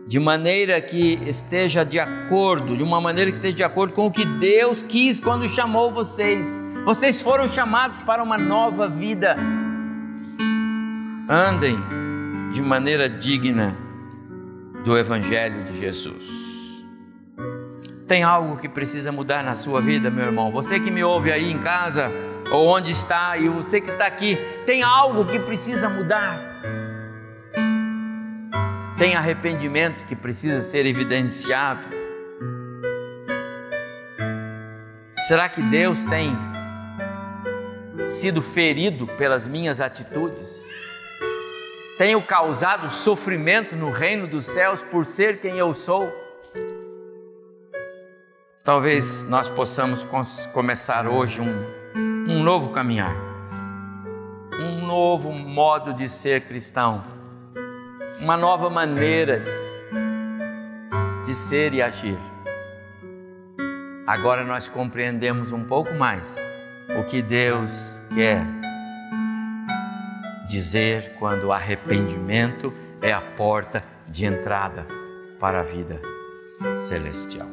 de 0.06 0.18
maneira 0.18 0.80
que 0.80 1.18
esteja 1.26 1.84
de 1.84 1.98
acordo, 1.98 2.76
de 2.76 2.82
uma 2.82 3.00
maneira 3.00 3.30
que 3.30 3.36
esteja 3.36 3.56
de 3.56 3.64
acordo 3.64 3.92
com 3.92 4.06
o 4.06 4.10
que 4.10 4.24
Deus 4.24 4.80
quis 4.82 5.20
quando 5.20 5.46
chamou 5.48 5.92
vocês. 5.92 6.64
Vocês 6.88 7.20
foram 7.20 7.46
chamados 7.46 8.02
para 8.02 8.22
uma 8.22 8.38
nova 8.38 8.88
vida. 8.88 9.36
Andem 11.28 11.76
de 12.50 12.62
maneira 12.62 13.10
digna 13.10 13.76
do 14.86 14.96
Evangelho 14.96 15.64
de 15.64 15.76
Jesus. 15.76 16.24
Tem 18.06 18.22
algo 18.22 18.56
que 18.56 18.70
precisa 18.70 19.12
mudar 19.12 19.44
na 19.44 19.54
sua 19.54 19.82
vida, 19.82 20.08
meu 20.08 20.24
irmão? 20.24 20.50
Você 20.50 20.80
que 20.80 20.90
me 20.90 21.04
ouve 21.04 21.30
aí 21.30 21.52
em 21.52 21.58
casa, 21.58 22.10
ou 22.50 22.66
onde 22.66 22.90
está, 22.90 23.36
e 23.36 23.50
você 23.50 23.82
que 23.82 23.90
está 23.90 24.06
aqui, 24.06 24.38
tem 24.64 24.82
algo 24.82 25.26
que 25.26 25.38
precisa 25.40 25.90
mudar. 25.90 26.40
Tem 28.96 29.14
arrependimento 29.14 30.06
que 30.06 30.16
precisa 30.16 30.62
ser 30.62 30.86
evidenciado. 30.86 31.82
Será 35.26 35.50
que 35.50 35.60
Deus 35.60 36.06
tem 36.06 36.34
sido 38.08 38.40
ferido 38.40 39.06
pelas 39.06 39.46
minhas 39.46 39.80
atitudes? 39.80 40.66
Tenho 41.98 42.22
causado 42.22 42.88
sofrimento 42.90 43.76
no 43.76 43.90
reino 43.90 44.26
dos 44.26 44.46
céus 44.46 44.82
por 44.82 45.04
ser 45.04 45.40
quem 45.40 45.58
eu 45.58 45.74
sou? 45.74 46.08
Talvez 48.64 49.24
nós 49.24 49.50
possamos 49.50 50.06
começar 50.52 51.06
hoje 51.06 51.40
um, 51.40 51.66
um 52.28 52.42
novo 52.42 52.70
caminhar, 52.70 53.16
um 54.60 54.86
novo 54.86 55.32
modo 55.32 55.92
de 55.92 56.08
ser 56.08 56.42
cristão, 56.42 57.02
uma 58.20 58.36
nova 58.36 58.70
maneira 58.70 59.42
de 61.24 61.34
ser 61.34 61.74
e 61.74 61.82
agir. 61.82 62.18
Agora 64.06 64.44
nós 64.44 64.68
compreendemos 64.68 65.52
um 65.52 65.64
pouco 65.64 65.92
mais 65.94 66.46
o 66.96 67.04
que 67.04 67.20
Deus 67.20 68.02
quer 68.14 68.42
dizer 70.46 71.14
quando 71.18 71.44
o 71.44 71.52
arrependimento 71.52 72.72
é 73.02 73.12
a 73.12 73.20
porta 73.20 73.84
de 74.06 74.24
entrada 74.24 74.86
para 75.38 75.60
a 75.60 75.62
vida 75.62 76.00
celestial. 76.72 77.48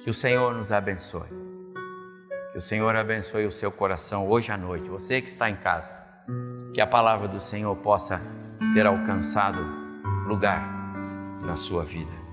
Que 0.00 0.10
o 0.10 0.14
Senhor 0.14 0.54
nos 0.54 0.70
abençoe. 0.70 1.28
Que 2.52 2.58
o 2.58 2.60
Senhor 2.60 2.94
abençoe 2.94 3.46
o 3.46 3.50
seu 3.50 3.72
coração 3.72 4.28
hoje 4.28 4.52
à 4.52 4.56
noite. 4.56 4.88
Você 4.88 5.20
que 5.20 5.28
está 5.28 5.50
em 5.50 5.56
casa, 5.56 5.94
que 6.72 6.80
a 6.80 6.86
palavra 6.86 7.26
do 7.26 7.40
Senhor 7.40 7.74
possa 7.76 8.20
ter 8.74 8.86
alcançado 8.86 9.58
lugar 10.26 10.62
na 11.40 11.56
sua 11.56 11.84
vida. 11.84 12.25